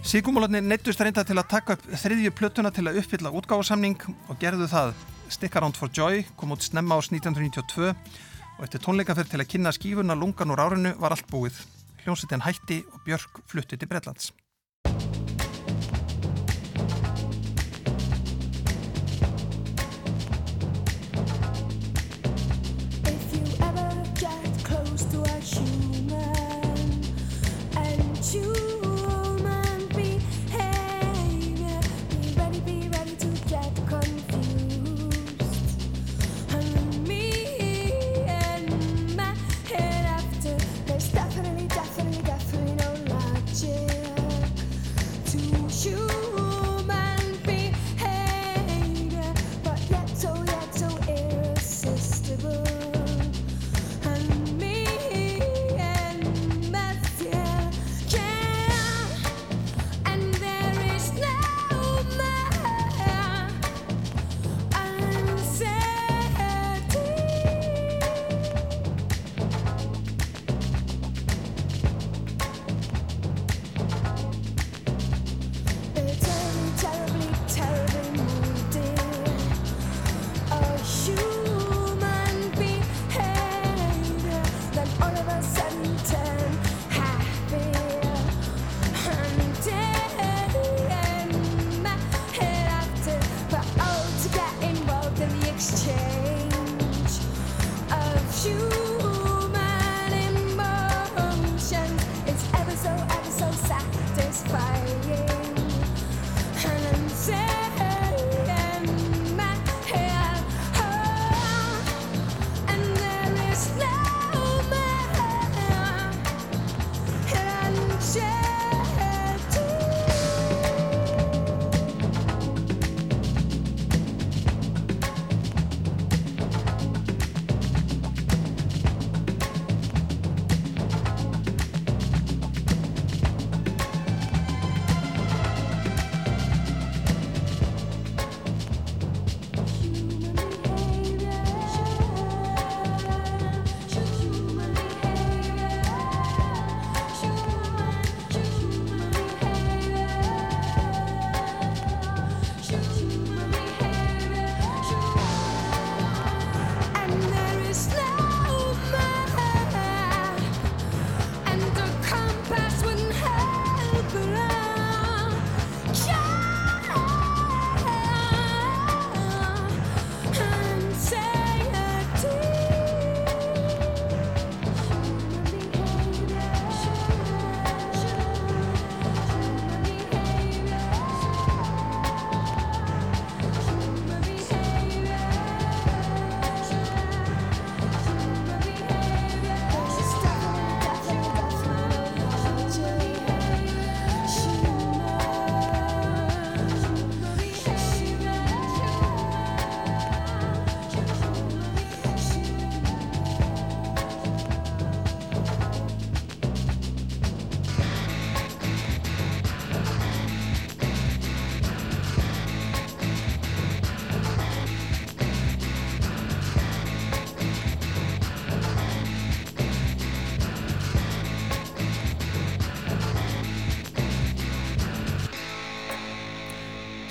Sigumólarnir 0.09 0.63
neittust 0.65 1.03
reynda 1.05 1.21
til 1.21 1.35
að 1.37 1.51
taka 1.51 1.75
upp 1.75 1.83
þriðju 2.01 2.31
plötuna 2.33 2.71
til 2.73 2.81
að 2.89 2.95
uppfylla 3.03 3.29
útgáðsamning 3.37 4.07
og 4.09 4.39
gerðu 4.41 4.65
það 4.71 4.95
Stick 5.29 5.59
Around 5.59 5.77
for 5.77 5.93
Joy 5.93 6.23
kom 6.39 6.55
út 6.55 6.65
snemma 6.65 6.97
ás 6.97 7.11
1992 7.13 7.91
og 7.91 8.65
eftir 8.65 8.81
tónleikaferð 8.87 9.35
til 9.35 9.43
að 9.43 9.51
kynna 9.53 9.75
skífuna 9.77 10.17
lungan 10.17 10.49
úr 10.49 10.65
árinu 10.65 10.95
var 10.97 11.13
allt 11.13 11.29
búið. 11.29 11.61
Hljómsveitin 12.01 12.41
hætti 12.41 12.81
og 12.89 13.03
Björk 13.05 13.43
flutti 13.53 13.77
til 13.77 13.91
Bretlands. 13.91 14.31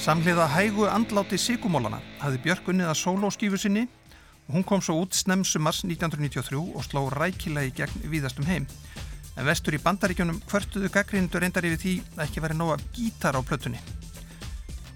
Samhliða 0.09 0.47
hægu 0.49 0.87
andláti 0.89 1.37
síkumólana 1.37 1.99
hafði 2.17 2.39
Björk 2.47 2.71
unnið 2.73 2.89
að 2.89 2.97
sólóskífu 2.97 3.59
sinni 3.61 3.83
og 4.47 4.55
hún 4.55 4.65
kom 4.65 4.81
svo 4.81 4.95
út 5.03 5.13
snemsumars 5.13 5.83
1993 5.85 6.57
og 6.57 6.87
sló 6.87 7.03
rækilega 7.13 7.69
í 7.69 7.75
gegn 7.77 8.07
víðastum 8.09 8.49
heim. 8.49 8.65
En 9.37 9.45
vestur 9.45 9.77
í 9.77 9.83
bandaríkjunum 9.85 10.41
hvörtuðu 10.49 10.89
gaggrindu 10.95 11.45
reyndar 11.45 11.69
yfir 11.69 11.83
því 11.83 11.95
að 12.17 12.25
ekki 12.25 12.41
væri 12.41 12.57
nóg 12.57 12.73
af 12.79 12.89
gítar 12.97 13.37
á 13.37 13.45
plötunni. 13.45 13.85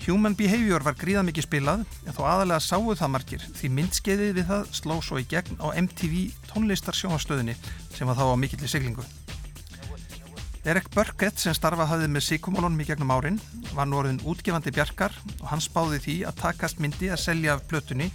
Human 0.07 0.33
Behavior 0.33 0.81
var 0.81 0.97
gríða 0.97 1.29
mikið 1.29 1.51
spilað 1.51 1.85
en 2.07 2.17
þó 2.17 2.23
aðalega 2.31 2.65
sáu 2.65 2.95
það 2.97 3.13
margir 3.19 3.49
því 3.61 3.75
myndskeiðið 3.77 4.39
við 4.41 4.49
það 4.49 4.77
sló 4.81 4.97
svo 5.05 5.21
í 5.21 5.29
gegn 5.29 5.61
á 5.61 5.77
MTV 5.77 6.31
tónlistar 6.55 6.97
sjónastöðinni 6.97 7.61
sem 7.93 8.09
var 8.09 8.17
þá 8.17 8.33
á 8.33 8.37
mikill 8.41 8.65
í 8.65 8.73
siglingu. 8.81 9.05
Derek 10.63 10.87
Burkett 10.95 11.41
sem 11.43 11.55
starfa 11.59 11.89
hafði 11.91 12.07
með 12.15 12.23
síkumólunum 12.23 12.79
í 12.85 12.85
gegnum 12.87 13.11
árin 13.11 13.39
var 13.75 13.89
nú 13.91 13.97
orðin 13.99 14.21
útgefandi 14.31 14.71
bjarkar 14.71 15.15
og 15.41 15.49
hann 15.51 15.63
spáði 15.65 15.99
því 16.05 16.15
að 16.29 16.37
takast 16.39 16.79
myndi 16.79 17.09
að 17.11 17.19
selja 17.19 17.57
af 17.57 17.65
plötunni 17.67 18.07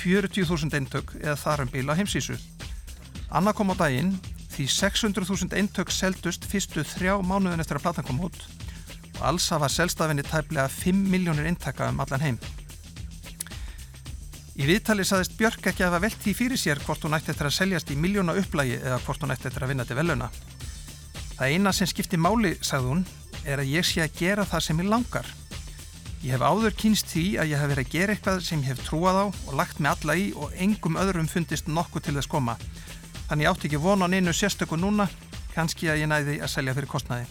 40.000 0.00 0.74
eintök 0.74 1.12
eða 1.20 1.36
þar 1.38 1.62
um 1.62 1.70
bíla 1.70 1.94
heimsísu. 1.94 2.34
Anna 3.30 3.54
kom 3.54 3.70
á 3.70 3.78
daginn 3.78 4.16
því 4.56 4.66
600.000 4.74 5.54
eintök 5.60 5.94
seldust 5.94 6.48
fyrstu 6.50 6.82
þrjá 6.82 7.14
mánuðin 7.22 7.62
eftir 7.62 7.78
að 7.78 7.86
platan 7.86 8.08
kom 8.08 8.18
út 8.26 8.42
og 9.14 9.22
alls 9.30 9.46
hafa 9.54 9.70
selstafinni 9.70 10.26
tæplega 10.26 10.66
5 10.66 11.06
miljónir 11.14 11.46
eintaka 11.46 11.92
um 11.94 12.02
allan 12.02 12.26
heim. 12.26 12.40
Í 14.58 14.66
viðtali 14.66 15.06
saðist 15.06 15.38
Björk 15.38 15.62
ekki 15.70 15.86
að 15.86 15.92
hafa 15.92 16.02
velt 16.08 16.18
því 16.26 16.34
fyrir 16.42 16.58
sér 16.58 16.82
hvort 16.82 17.06
hún 17.06 17.14
ætti 17.14 17.30
eftir 17.30 17.46
að 17.46 17.56
seljast 17.60 17.94
í 17.94 17.98
miljóna 17.98 18.34
upplægi 18.42 18.80
eða 18.82 18.98
hvort 19.06 19.22
hún 19.22 19.34
ætti 19.34 19.46
eftir 19.50 19.62
að 19.62 19.76
vinna 19.76 19.86
til 19.86 19.98
veluna. 20.02 20.32
Það 21.34 21.54
eina 21.54 21.72
sem 21.74 21.88
skipti 21.90 22.18
máli, 22.20 22.52
sagði 22.62 22.92
hún, 22.92 23.06
er 23.44 23.58
að 23.58 23.72
ég 23.74 23.86
sé 23.86 24.04
að 24.04 24.20
gera 24.20 24.44
það 24.46 24.64
sem 24.68 24.82
ég 24.82 24.90
langar. 24.90 25.30
Ég 26.24 26.32
hef 26.32 26.44
áður 26.46 26.76
kynst 26.78 27.10
því 27.10 27.24
að 27.42 27.50
ég 27.50 27.60
hef 27.60 27.70
verið 27.72 27.84
að 27.84 27.94
gera 27.94 28.14
eitthvað 28.14 28.38
sem 28.46 28.60
ég 28.62 28.70
hef 28.70 28.84
trúað 28.86 29.18
á 29.18 29.24
og 29.28 29.56
lagt 29.58 29.80
mig 29.82 29.90
alla 29.90 30.14
í 30.16 30.28
og 30.38 30.54
engum 30.56 30.96
öðrum 30.96 31.26
fundist 31.28 31.66
nokkuð 31.68 32.06
til 32.06 32.14
þess 32.16 32.30
koma. 32.30 32.54
Þannig 33.28 33.50
átti 33.50 33.68
ekki 33.68 33.80
vonan 33.82 34.14
einu 34.14 34.32
sérstöku 34.32 34.78
núna, 34.78 35.08
kannski 35.56 35.90
að 35.90 36.04
ég 36.04 36.12
næði 36.12 36.38
að 36.40 36.52
selja 36.54 36.76
fyrir 36.78 36.92
kostnaði. 36.94 37.26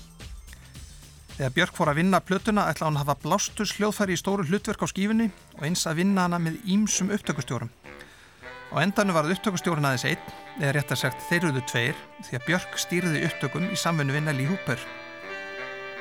Þegar 1.33 1.55
Björk 1.55 1.79
fór 1.79 1.89
að 1.89 2.01
vinna 2.03 2.21
plötuna 2.21 2.67
ætla 2.69 2.89
hann 2.89 2.99
að 2.99 3.07
hafa 3.07 3.21
blástur 3.23 3.71
sljóðfæri 3.71 4.13
í 4.13 4.19
stóru 4.21 4.45
hlutverk 4.45 4.83
á 4.85 4.87
skífunni 4.91 5.31
og 5.55 5.65
eins 5.65 5.87
að 5.89 6.03
vinna 6.03 6.27
hana 6.27 6.37
með 6.43 6.59
ímsum 6.75 7.09
upptökustjórum. 7.15 7.71
Á 8.73 8.81
endanum 8.81 9.13
var 9.13 9.29
upptökustjórun 9.29 9.85
aðeins 9.85 10.07
einn, 10.09 10.29
eða 10.57 10.71
rétt 10.73 10.91
að 10.95 11.01
sagt 11.03 11.25
þeirruðu 11.27 11.61
tveir, 11.69 11.99
því 12.25 12.39
að 12.39 12.45
Björk 12.47 12.79
stýrði 12.81 13.21
upptökum 13.27 13.67
í 13.69 13.77
samfunnu 13.77 14.15
við 14.15 14.25
Nelly 14.25 14.47
Hooper. 14.49 14.81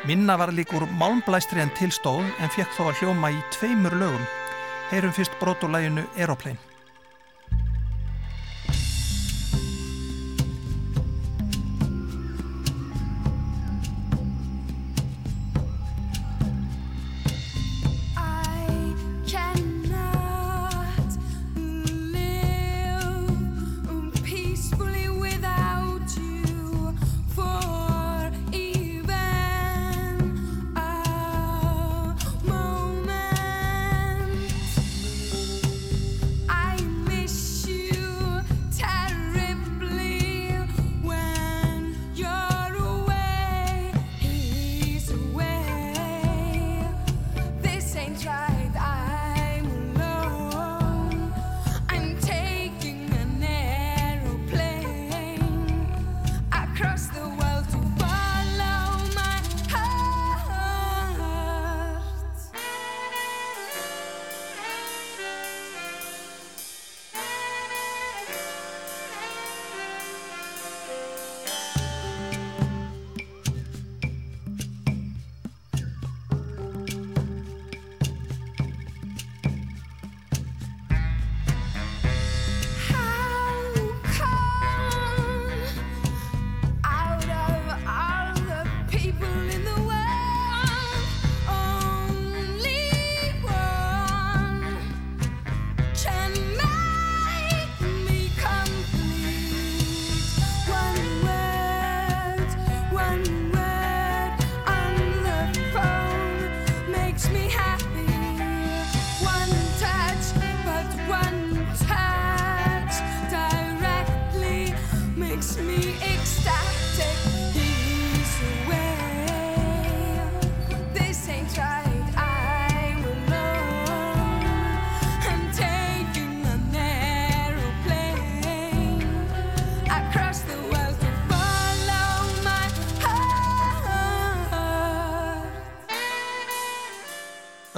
Minna 0.08 0.38
var 0.40 0.54
líkur 0.56 0.88
málmblæstri 0.96 1.60
en 1.60 1.76
tilstóð 1.76 2.24
en 2.40 2.54
fekk 2.56 2.72
þó 2.72 2.86
að 2.88 3.02
hljóma 3.02 3.34
í 3.36 3.44
tveimur 3.58 4.00
lögum. 4.00 4.24
Heyrum 4.88 5.12
fyrst 5.12 5.36
brotulæginu 5.42 6.08
Aeroplane. 6.16 6.71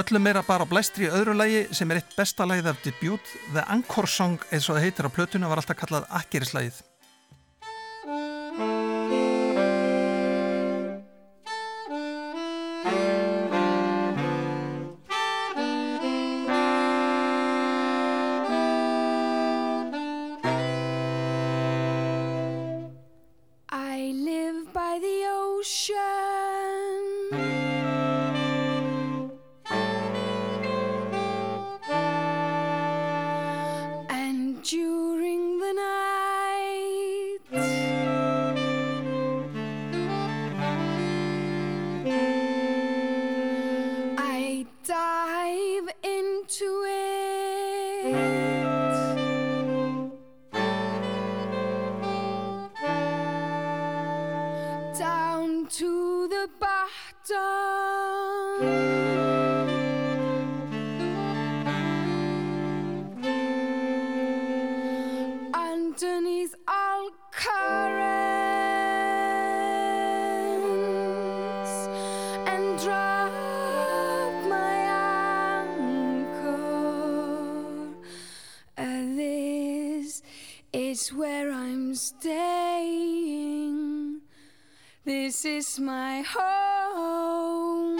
Öllum 0.04 0.26
er 0.28 0.36
að 0.36 0.48
bara 0.50 0.64
blæstri 0.68 1.06
öðru 1.08 1.32
lægi 1.38 1.60
sem 1.72 1.88
er 1.88 2.02
eitt 2.02 2.10
besta 2.12 2.44
lægið 2.44 2.66
af 2.74 2.80
debut 2.84 3.30
The 3.54 3.62
Anchor 3.72 4.04
Song 4.10 4.42
eins 4.50 4.66
og 4.68 4.76
það 4.76 4.84
heitir 4.84 5.08
á 5.08 5.16
plötuna 5.16 5.48
var 5.48 5.62
alltaf 5.62 5.78
kallað 5.80 6.04
Akkerislægið 6.18 6.82
It's 85.74 85.80
my 85.80 86.22
home. 86.22 87.98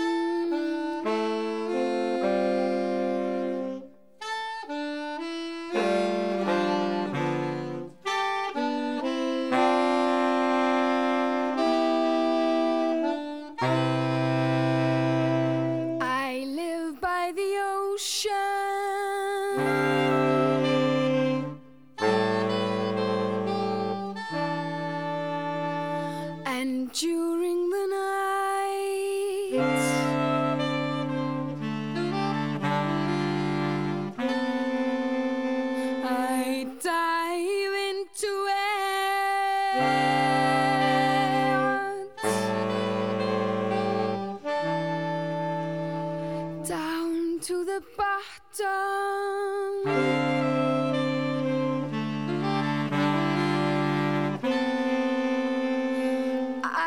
I 16.01 16.45
live 16.47 17.01
by 17.01 17.33
the 17.35 17.59
ocean. 17.59 18.85
and 26.47 27.03
you 27.03 27.34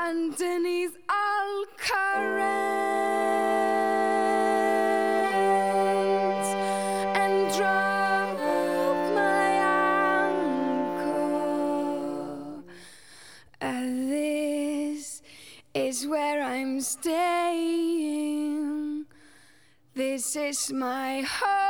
and 0.08 0.38
Denny's 0.38 0.92
Alcarez 1.10 1.68
and 7.22 7.54
drop 7.54 8.38
my 9.14 9.50
anchor. 10.40 11.44
Uh, 13.60 13.66
and 13.66 14.10
this 14.10 15.22
is 15.74 16.08
where 16.08 16.42
I'm 16.42 16.80
staying. 16.80 18.28
This 19.94 20.38
is 20.38 20.72
my 20.72 21.20
home. 21.28 21.67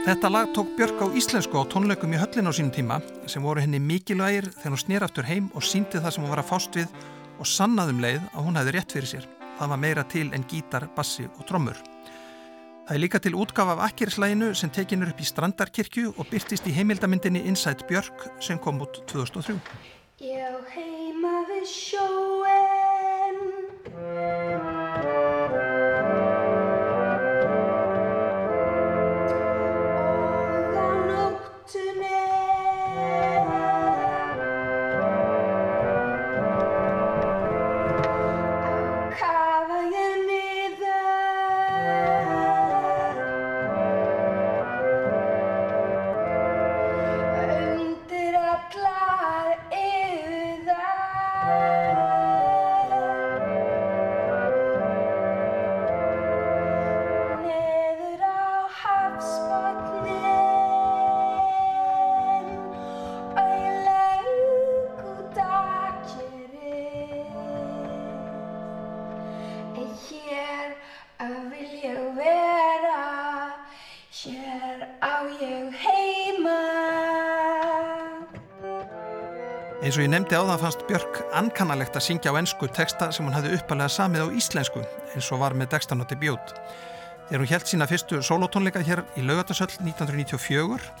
Þetta 0.00 0.30
lag 0.32 0.48
tók 0.56 0.70
Björk 0.78 1.02
á 1.04 1.12
íslensku 1.12 1.60
á 1.60 1.68
tónleikum 1.68 2.14
í 2.16 2.18
höllin 2.18 2.48
á 2.48 2.52
sínum 2.56 2.72
tíma 2.72 2.96
sem 3.28 3.44
voru 3.44 3.60
henni 3.60 3.76
mikilvægir 3.84 4.46
þegar 4.54 4.72
hún 4.72 4.80
snýr 4.80 5.04
aftur 5.04 5.28
heim 5.28 5.50
og 5.52 5.60
síndi 5.60 6.00
það 6.00 6.14
sem 6.14 6.24
hún 6.24 6.32
var 6.32 6.40
að 6.40 6.48
fást 6.48 6.78
við 6.78 6.94
og 7.36 7.50
sannaðum 7.50 8.00
leið 8.00 8.22
að 8.32 8.46
hún 8.46 8.56
hefði 8.56 8.74
rétt 8.78 8.94
fyrir 8.96 9.10
sér. 9.10 9.28
Það 9.58 9.72
var 9.74 9.82
meira 9.84 10.06
til 10.08 10.24
en 10.32 10.46
gítar, 10.48 10.88
bassi 10.96 11.28
og 11.28 11.44
trommur. 11.44 11.76
Það 12.88 12.96
er 12.96 13.02
líka 13.04 13.20
til 13.20 13.36
útgafa 13.36 13.76
af 13.76 13.84
Akkirslæginu 13.90 14.54
sem 14.56 14.72
tekinur 14.72 15.12
upp 15.12 15.20
í 15.20 15.28
Strandarkirkju 15.28 16.16
og 16.16 16.32
byrtist 16.32 16.64
í 16.64 16.74
heimildamindinni 16.80 17.44
Inside 17.52 17.84
Björk 17.84 18.30
sem 18.40 18.58
kom 18.58 18.80
út 18.80 19.02
2003. 19.04 19.60
Já, 20.24 20.48
heima 20.72 21.44
við 21.52 21.68
sjóen. 21.68 22.39
Hér 74.20 74.82
á 75.00 75.24
ég 75.40 75.72
heima 75.80 76.56
Eins 79.80 79.96
og 79.96 80.02
ég 80.04 80.10
nefndi 80.12 80.36
á 80.36 80.44
það 80.44 80.60
fannst 80.60 80.82
Björk 80.90 81.20
ankannalegt 81.38 81.96
að 81.96 82.04
syngja 82.04 82.34
á 82.36 82.36
ennsku 82.36 82.68
texta 82.68 83.08
sem 83.16 83.24
hún 83.24 83.32
hafði 83.32 83.54
uppalega 83.56 83.88
samið 83.94 84.26
á 84.28 84.36
íslensku 84.36 84.82
eins 85.14 85.30
og 85.32 85.40
var 85.40 85.56
með 85.56 85.70
textanóti 85.72 86.20
bjót. 86.20 86.52
Þegar 87.30 87.40
hún 87.46 87.50
held 87.54 87.70
sína 87.70 87.88
fyrstu 87.88 88.20
solotónleika 88.20 88.84
hér 88.84 89.06
í 89.16 89.24
laugatasöll 89.24 89.72
1994 89.88 90.92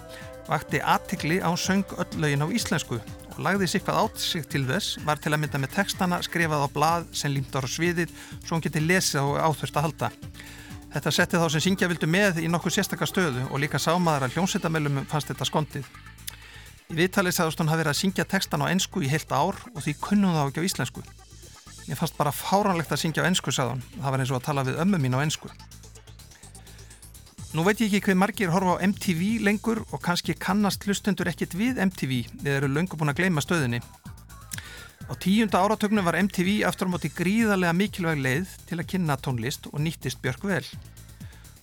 vakti 0.48 0.80
aðtikli 0.80 1.42
á 1.44 1.52
söng 1.60 1.84
öll 2.00 2.24
lögin 2.24 2.48
á 2.48 2.48
íslensku 2.48 3.02
og 3.04 3.38
lagði 3.44 3.68
sig 3.68 3.84
hvað 3.84 4.00
átt 4.06 4.24
sig 4.30 4.48
til 4.48 4.64
þess 4.64 4.96
var 5.04 5.20
til 5.20 5.36
að 5.36 5.44
mynda 5.44 5.60
með 5.60 5.76
textana 5.76 6.24
skrifað 6.24 6.64
á 6.64 6.68
blað 6.72 7.12
sem 7.12 7.36
límt 7.36 7.52
ára 7.52 7.68
sviðið 7.68 8.16
svo 8.40 8.56
hún 8.56 8.64
geti 8.64 8.80
lesið 8.80 9.26
og 9.26 9.42
áþurft 9.44 9.76
að 9.76 9.90
halda. 9.90 10.14
Þetta 10.90 11.10
setti 11.14 11.38
þá 11.38 11.46
sem 11.54 11.62
syngja 11.62 11.88
vildu 11.90 12.06
með 12.10 12.40
í 12.42 12.48
nokkuð 12.50 12.74
sérstakar 12.74 13.06
stöðu 13.06 13.44
og 13.46 13.60
líka 13.62 13.78
sámaðar 13.78 14.26
að 14.26 14.34
hljómsveitamellum 14.34 15.04
fannst 15.10 15.30
þetta 15.30 15.46
skondið. 15.46 15.90
Í 16.90 16.96
viðtalið 16.98 17.36
sagðist 17.36 17.60
hún 17.62 17.70
hafi 17.70 17.84
verið 17.84 17.92
að 17.92 18.00
syngja 18.00 18.26
textan 18.26 18.64
á 18.66 18.70
ennsku 18.72 19.04
í 19.06 19.10
heilt 19.12 19.30
ár 19.30 19.54
og 19.70 19.84
því 19.84 19.94
kunnum 20.02 20.34
þá 20.34 20.40
ekki 20.48 20.64
á 20.64 20.66
íslensku. 20.66 21.04
Ég 21.86 21.98
fannst 21.98 22.18
bara 22.18 22.34
fáránlegt 22.34 22.90
að 22.90 23.04
syngja 23.04 23.22
á 23.22 23.28
ennsku, 23.30 23.54
sagði 23.54 23.76
hún. 23.76 23.84
Það 24.00 24.10
var 24.10 24.24
eins 24.24 24.32
og 24.34 24.40
að 24.40 24.46
tala 24.48 24.66
við 24.66 24.82
ömmu 24.82 24.98
mín 24.98 25.14
á 25.14 25.22
ennsku. 25.22 25.52
Nú 27.54 27.62
veit 27.66 27.78
ég 27.82 27.86
ekki 27.86 28.10
hvað 28.10 28.18
margir 28.18 28.50
horfa 28.50 28.78
á 28.78 28.82
MTV 28.90 29.40
lengur 29.46 29.84
og 29.90 30.02
kannski 30.02 30.34
kannast 30.38 30.82
hlustundur 30.86 31.30
ekkit 31.30 31.54
við 31.58 31.78
MTV 31.86 32.12
við 32.42 32.52
eru 32.56 32.70
löngu 32.70 32.98
búin 32.98 33.14
að 33.14 33.22
gleyma 33.22 33.42
stöðinni. 33.46 33.78
Á 35.10 35.18
tíunda 35.18 35.58
áratögnum 35.58 36.06
var 36.06 36.14
MTV 36.14 36.62
aftur 36.62 36.86
á 36.86 36.94
móti 36.94 37.08
gríðarlega 37.10 37.74
mikilvæg 37.74 38.20
leið 38.22 38.50
til 38.68 38.76
að 38.78 38.88
kynna 38.92 39.16
tónlist 39.18 39.66
og 39.66 39.82
nýttist 39.82 40.20
Björk 40.22 40.44
vel. 40.46 40.62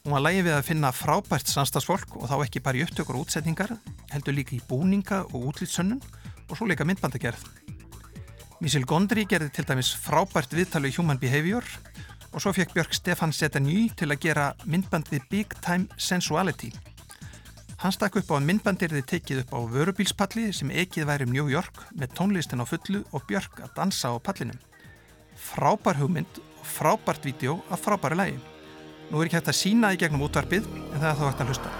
Hún 0.04 0.16
var 0.18 0.26
lægið 0.26 0.50
við 0.50 0.56
að 0.58 0.66
finna 0.68 0.92
frábært 0.92 1.48
samstagsfólk 1.48 2.18
og 2.20 2.28
þá 2.28 2.36
ekki 2.44 2.60
bara 2.66 2.82
í 2.82 2.84
upptökur 2.84 3.16
og 3.16 3.24
útsetningar, 3.24 3.72
heldur 4.12 4.36
líka 4.36 4.58
í 4.58 4.60
búninga 4.68 5.22
og 5.32 5.48
útlýtssönnun 5.54 6.04
og 6.50 6.60
svo 6.60 6.68
líka 6.68 6.84
myndbandagerð. 6.84 7.40
Mísil 8.60 8.84
Gondri 8.84 9.24
gerði 9.24 9.54
til 9.56 9.68
dæmis 9.70 9.94
frábært 9.96 10.52
viðtalu 10.52 10.92
í 10.92 10.98
Human 11.00 11.24
Behavior 11.24 11.64
og 12.34 12.44
svo 12.44 12.52
fekk 12.52 12.76
Björk 12.76 13.00
Stefan 13.00 13.32
Setany 13.32 13.88
til 13.96 14.12
að 14.12 14.28
gera 14.28 14.52
myndband 14.68 15.08
við 15.08 15.24
Big 15.32 15.56
Time 15.64 15.88
Sensuality. 15.96 16.74
Hann 17.78 17.94
stakk 17.94 18.16
upp 18.18 18.32
á 18.34 18.40
að 18.40 18.46
myndbandirði 18.48 19.04
tekið 19.06 19.44
upp 19.44 19.52
á 19.54 19.60
vörubílspalli 19.70 20.48
sem 20.50 20.72
ekið 20.74 21.06
væri 21.06 21.28
um 21.28 21.34
New 21.36 21.46
York 21.52 21.84
með 21.94 22.16
tónlistin 22.18 22.64
á 22.64 22.66
fullu 22.66 23.04
og 23.14 23.28
Björk 23.30 23.62
að 23.62 23.76
dansa 23.78 24.10
á 24.10 24.18
pallinum. 24.18 24.58
Frábær 25.38 26.00
hugmynd 26.02 26.40
og 26.42 26.66
frábært 26.66 27.28
vídeo 27.30 27.60
af 27.70 27.86
frábæri 27.86 28.18
lægi. 28.18 28.40
Nú 29.12 29.22
er 29.22 29.30
ekki 29.30 29.38
hægt 29.38 29.54
að 29.54 29.60
sína 29.62 29.94
í 29.94 30.02
gegnum 30.02 30.26
útvarpið 30.26 30.66
en 30.66 30.98
það 30.98 31.12
er 31.12 31.22
þá 31.22 31.24
hægt 31.28 31.46
að 31.46 31.54
hlusta. 31.54 31.76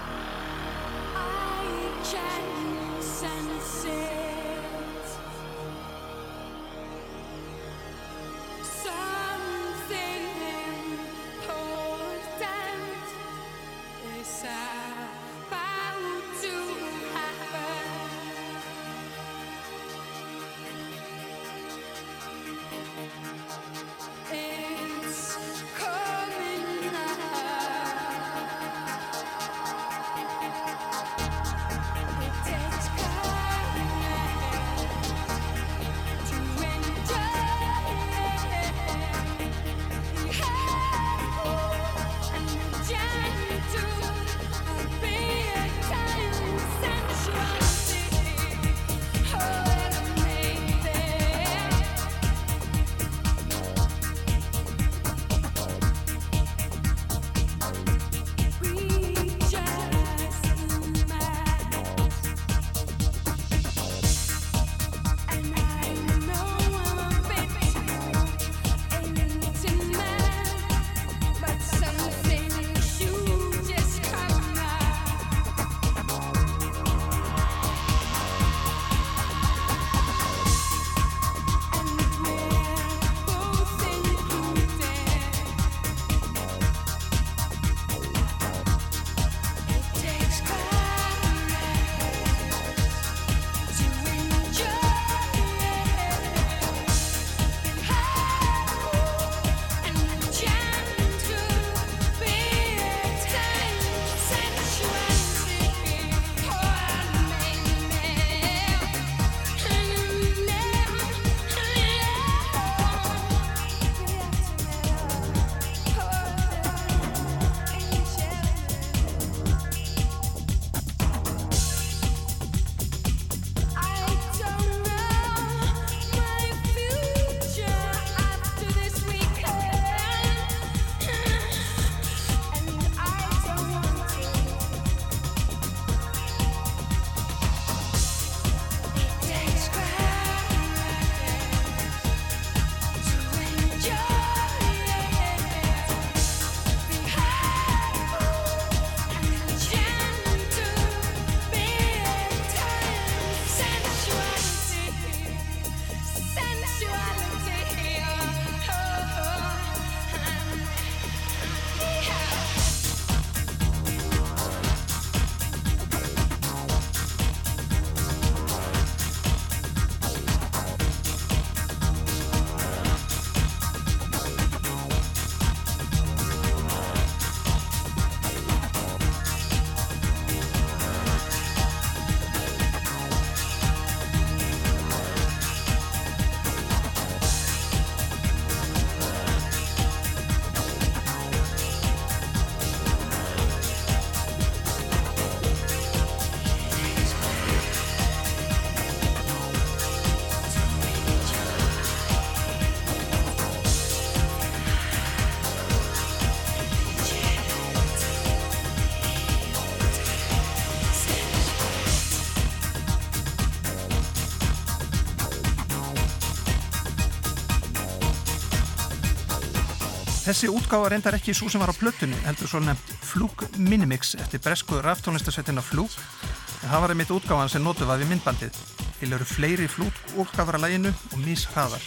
Þessi 220.28 220.50
útgáfa 220.52 220.90
reyndar 220.92 221.14
ekki 221.16 221.32
svo 221.32 221.46
sem 221.48 221.62
var 221.62 221.70
á 221.72 221.80
plötunni, 221.80 222.16
heldur 222.26 222.50
svo 222.50 222.58
nefnt 222.60 222.90
Flúk 223.00 223.46
Minimix 223.56 224.10
eftir 224.20 224.42
bresku 224.44 224.76
raftónlistasveitina 224.84 225.62
en 225.62 226.68
það 226.68 226.80
var 226.82 226.92
einmitt 226.92 227.12
útgáfan 227.14 227.48
sem 227.48 227.62
notu 227.64 227.86
var 227.88 227.96
við 227.96 228.10
myndbandið. 228.10 228.58
Til 229.00 229.08
eru 229.16 229.24
fleiri 229.24 229.68
Flúk 229.72 229.94
útgáfar 230.20 230.58
að 230.58 230.66
læginu 230.66 230.92
og 230.92 231.22
míshraðar. 231.24 231.80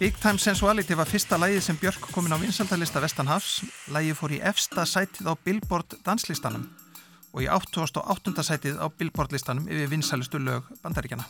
Big 0.00 0.18
Time 0.18 0.42
Sensuality 0.42 0.96
var 0.98 1.06
fyrsta 1.06 1.38
lægið 1.38 1.62
sem 1.62 1.78
Björk 1.78 2.08
komin 2.10 2.34
á 2.34 2.42
vinsaldalista 2.42 2.98
Vestanhafs. 3.04 3.60
Lægið 3.94 4.18
fór 4.18 4.34
í 4.34 4.40
efsta 4.50 4.82
sætið 4.82 5.30
á 5.30 5.34
Billboard 5.44 5.94
danslistanum 6.02 6.66
og 7.30 7.44
í 7.44 7.46
88. 7.46 8.34
sætið 8.42 8.82
á 8.82 8.90
Billboard 8.90 9.30
listanum 9.30 9.70
yfir 9.70 9.94
vinsalistu 9.94 10.42
lög 10.42 10.66
bandaríkjana. 10.82 11.28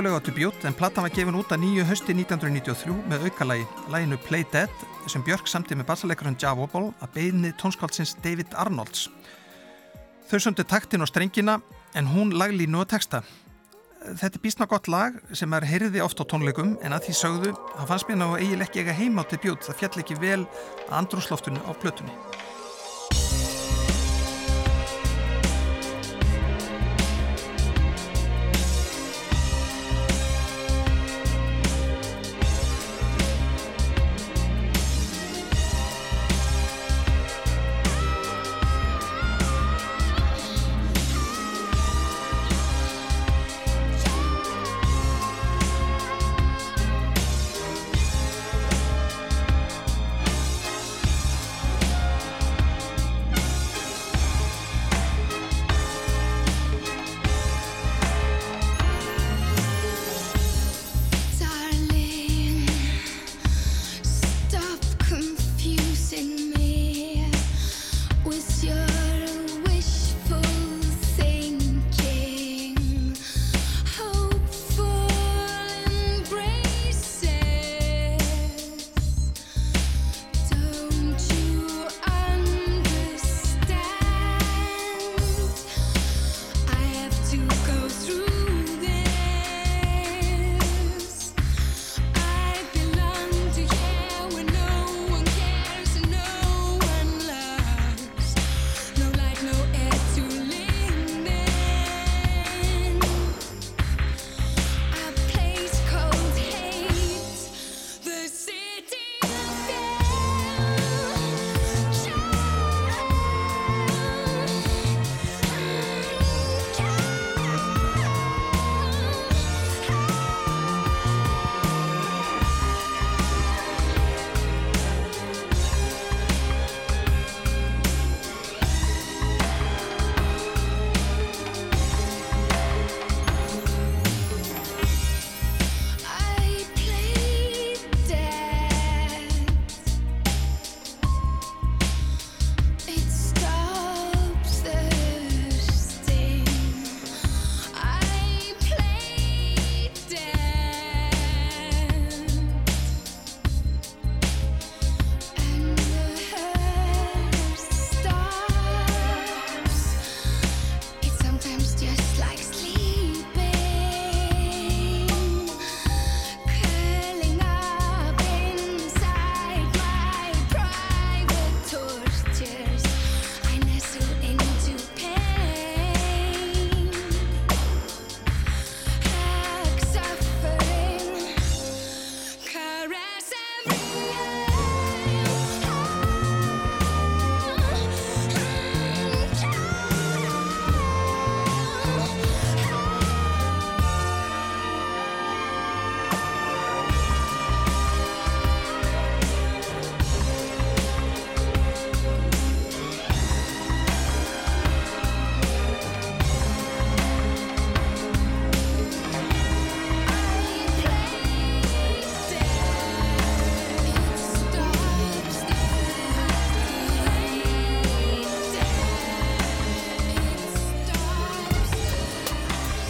Það 0.00 0.06
voru 0.06 0.16
11 0.16 0.16
lög 0.16 0.24
á 0.24 0.28
debut 0.32 0.64
en 0.64 0.72
platan 0.72 1.04
var 1.04 1.12
gefin 1.12 1.36
út 1.36 1.50
að 1.52 1.60
nýju 1.60 1.82
hösti 1.84 2.14
1993 2.16 2.94
með 3.10 3.24
aukalagi, 3.26 3.66
læginu 3.92 4.16
Play 4.24 4.46
Dead 4.48 4.84
sem 5.12 5.20
Björk 5.20 5.44
samti 5.44 5.76
með 5.76 5.90
bassalekarinn 5.90 6.38
Javobol 6.40 6.86
að 7.04 7.10
beðni 7.18 7.50
tónskáldsins 7.60 8.14
David 8.24 8.54
Arnolds. 8.56 9.10
Þau 10.30 10.38
söndu 10.40 10.64
taktin 10.64 11.04
og 11.04 11.10
strengina 11.10 11.58
en 11.92 12.08
hún 12.08 12.32
laglínu 12.32 12.80
og 12.80 12.88
texta. 12.88 13.20
Þetta 14.00 14.40
er 14.40 14.44
bísna 14.46 14.70
gott 14.70 14.88
lag 14.88 15.20
sem 15.36 15.52
er 15.52 15.68
heyrði 15.68 16.00
oft 16.00 16.16
á 16.16 16.24
tónleikum 16.24 16.78
en 16.80 16.96
að 16.96 17.10
því 17.10 17.18
sögðu 17.20 17.52
það 17.74 17.90
fannst 17.92 18.08
mér 18.08 18.22
ná 18.22 18.28
eiginlega 18.38 18.70
ekki 18.70 18.80
eiga 18.86 18.96
heima 19.02 19.26
á 19.28 19.30
debut 19.34 19.68
það 19.68 19.82
fjall 19.82 20.00
ekki 20.06 20.16
vel 20.22 20.46
að 20.88 20.96
andrúsloftinu 21.02 21.60
á 21.60 21.76
plötunni. 21.76 22.16